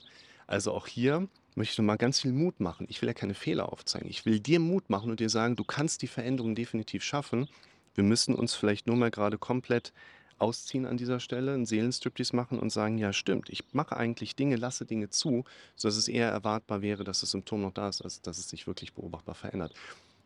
Also 0.47 0.73
auch 0.73 0.87
hier 0.87 1.29
möchte 1.55 1.81
ich 1.81 1.87
mal 1.87 1.97
ganz 1.97 2.21
viel 2.21 2.33
Mut 2.33 2.61
machen. 2.61 2.87
Ich 2.89 3.03
will 3.03 3.09
ja 3.09 3.15
keine 3.15 3.35
Fehler 3.35 3.73
aufzeigen. 3.73 4.09
Ich 4.09 4.25
will 4.25 4.41
dir 4.41 4.61
Mut 4.61 4.91
machen 4.91 5.11
und 5.11 5.21
dir 5.21 5.29
sagen, 5.29 5.57
du 5.57 5.65
kannst 5.65 6.03
die 6.03 6.07
Veränderung 6.07 6.55
definitiv 6.55 7.03
schaffen. 7.03 7.49
Wir 7.95 8.05
müssen 8.05 8.35
uns 8.35 8.55
vielleicht 8.55 8.87
nur 8.87 8.97
mal 8.97 9.11
gerade 9.11 9.39
komplett 9.39 9.93
ausziehen 10.39 10.87
an 10.87 10.97
dieser 10.97 11.21
Stelle, 11.21 11.55
einen 11.55 11.67
Seelenstriptease 11.67 12.35
machen 12.35 12.59
und 12.59 12.71
sagen, 12.71 12.99
ja 12.99 13.13
stimmt, 13.13 13.49
ich 13.51 13.63
mache 13.73 13.97
eigentlich 13.97 14.35
Dinge, 14.35 14.57
lasse 14.57 14.85
Dinge 14.85 15.09
zu, 15.09 15.45
sodass 15.77 15.97
es 15.97 16.09
eher 16.09 16.31
erwartbar 16.31 16.83
wäre, 16.83 17.05
dass 17.05 17.21
das 17.21 17.31
Symptom 17.31 17.61
noch 17.61 17.73
da 17.73 17.89
ist, 17.89 18.03
als 18.03 18.23
dass 18.23 18.39
es 18.39 18.49
sich 18.49 18.67
wirklich 18.67 18.95
beobachtbar 18.95 19.35
verändert. 19.35 19.75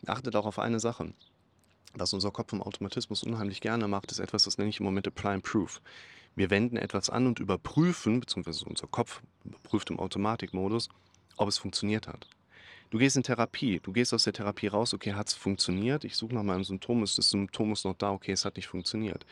Achtet 0.06 0.34
auch 0.36 0.46
auf 0.46 0.58
eine 0.58 0.80
Sache 0.80 1.12
was 1.98 2.12
unser 2.12 2.30
Kopf 2.30 2.52
im 2.52 2.62
Automatismus 2.62 3.22
unheimlich 3.22 3.60
gerne 3.60 3.88
macht, 3.88 4.12
ist 4.12 4.18
etwas, 4.18 4.44
das 4.44 4.58
nenne 4.58 4.70
ich 4.70 4.80
im 4.80 4.84
Moment 4.84 5.24
and 5.24 5.42
Proof. 5.42 5.80
Wir 6.34 6.50
wenden 6.50 6.76
etwas 6.76 7.08
an 7.08 7.26
und 7.26 7.40
überprüfen, 7.40 8.20
beziehungsweise 8.20 8.66
unser 8.66 8.86
Kopf 8.86 9.22
überprüft 9.44 9.90
im 9.90 9.98
Automatikmodus, 9.98 10.88
ob 11.37 11.49
es 11.49 11.59
funktioniert 11.59 12.07
hat. 12.07 12.29
Du 12.90 12.99
gehst 12.99 13.16
in 13.16 13.22
Therapie, 13.22 13.81
du 13.81 13.92
gehst 13.92 14.14
aus 14.14 14.25
der 14.25 14.33
Therapie 14.33 14.68
raus, 14.68 14.94
okay, 14.94 15.14
hat 15.14 15.29
es 15.29 15.35
funktioniert? 15.35 16.05
Ich 16.05 16.16
suche 16.16 16.35
nach 16.35 16.44
meinem 16.44 16.64
Symptom, 16.64 17.03
ist 17.03 17.18
das 17.18 17.31
Symptom 17.31 17.72
ist 17.72 17.85
noch 17.85 17.96
da, 17.96 18.12
okay, 18.12 18.33
es 18.33 18.44
hat 18.44 18.57
nicht 18.57 18.68
funktioniert. 18.68 19.27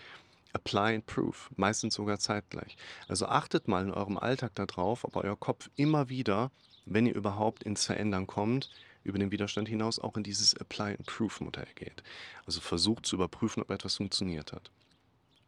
Apply 0.52 0.96
and 0.96 1.06
Proof, 1.06 1.50
meistens 1.56 1.94
sogar 1.94 2.18
zeitgleich. 2.18 2.76
Also 3.08 3.26
achtet 3.26 3.68
mal 3.68 3.84
in 3.84 3.92
eurem 3.92 4.18
Alltag 4.18 4.54
darauf, 4.54 5.04
ob 5.04 5.16
euer 5.16 5.36
Kopf 5.36 5.70
immer 5.76 6.08
wieder, 6.08 6.50
wenn 6.84 7.06
ihr 7.06 7.14
überhaupt 7.14 7.62
ins 7.62 7.86
Verändern 7.86 8.26
kommt, 8.26 8.70
über 9.04 9.18
den 9.18 9.30
Widerstand 9.30 9.68
hinaus 9.68 9.98
auch 9.98 10.16
in 10.16 10.22
dieses 10.22 10.54
Apply-and-Proof-Modell 10.54 11.68
geht. 11.74 12.02
Also 12.46 12.60
versucht 12.60 13.06
zu 13.06 13.16
überprüfen, 13.16 13.62
ob 13.62 13.70
etwas 13.70 13.96
funktioniert 13.96 14.52
hat. 14.52 14.70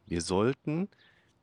Wir 0.07 0.21
sollten 0.21 0.88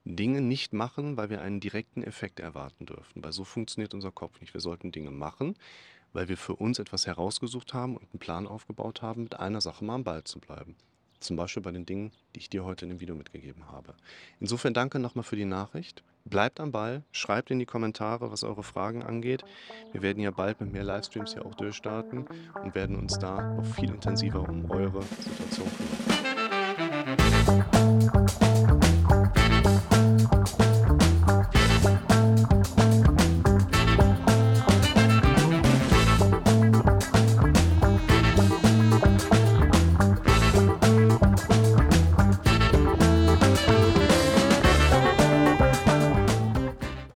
Dinge 0.05 0.41
nicht 0.41 0.73
machen, 0.73 1.17
weil 1.17 1.29
wir 1.29 1.41
einen 1.41 1.59
direkten 1.59 2.03
Effekt 2.03 2.39
erwarten 2.39 2.85
dürfen, 2.85 3.23
weil 3.23 3.31
so 3.31 3.43
funktioniert 3.43 3.93
unser 3.93 4.11
Kopf 4.11 4.41
nicht. 4.41 4.53
Wir 4.53 4.61
sollten 4.61 4.91
Dinge 4.91 5.11
machen, 5.11 5.55
weil 6.11 6.27
wir 6.27 6.37
für 6.37 6.55
uns 6.55 6.79
etwas 6.79 7.07
herausgesucht 7.07 7.73
haben 7.73 7.95
und 7.95 8.03
einen 8.11 8.19
Plan 8.19 8.47
aufgebaut 8.47 9.01
haben, 9.01 9.23
mit 9.23 9.39
einer 9.39 9.61
Sache 9.61 9.85
mal 9.85 9.95
am 9.95 10.03
Ball 10.03 10.23
zu 10.23 10.39
bleiben. 10.39 10.75
Zum 11.19 11.37
Beispiel 11.37 11.63
bei 11.63 11.71
den 11.71 11.85
Dingen, 11.85 12.11
die 12.35 12.39
ich 12.39 12.49
dir 12.49 12.65
heute 12.65 12.83
in 12.83 12.89
dem 12.89 12.99
Video 12.99 13.15
mitgegeben 13.15 13.71
habe. 13.71 13.95
Insofern 14.41 14.73
danke 14.73 14.99
nochmal 14.99 15.23
für 15.23 15.37
die 15.37 15.45
Nachricht. 15.45 16.03
Bleibt 16.25 16.59
am 16.59 16.73
Ball, 16.73 17.03
schreibt 17.13 17.49
in 17.49 17.59
die 17.59 17.65
Kommentare, 17.65 18.29
was 18.29 18.43
eure 18.43 18.63
Fragen 18.63 19.03
angeht. 19.03 19.45
Wir 19.93 20.01
werden 20.01 20.21
ja 20.21 20.31
bald 20.31 20.59
mit 20.59 20.73
mehr 20.73 20.83
Livestreams 20.83 21.33
hier 21.33 21.45
auch 21.45 21.55
durchstarten 21.55 22.27
und 22.61 22.75
werden 22.75 22.97
uns 22.97 23.17
da 23.19 23.53
noch 23.53 23.65
viel 23.65 23.89
intensiver 23.89 24.47
um 24.47 24.69
eure 24.69 25.01
Situation 25.01 25.69
kümmern. 26.77 27.92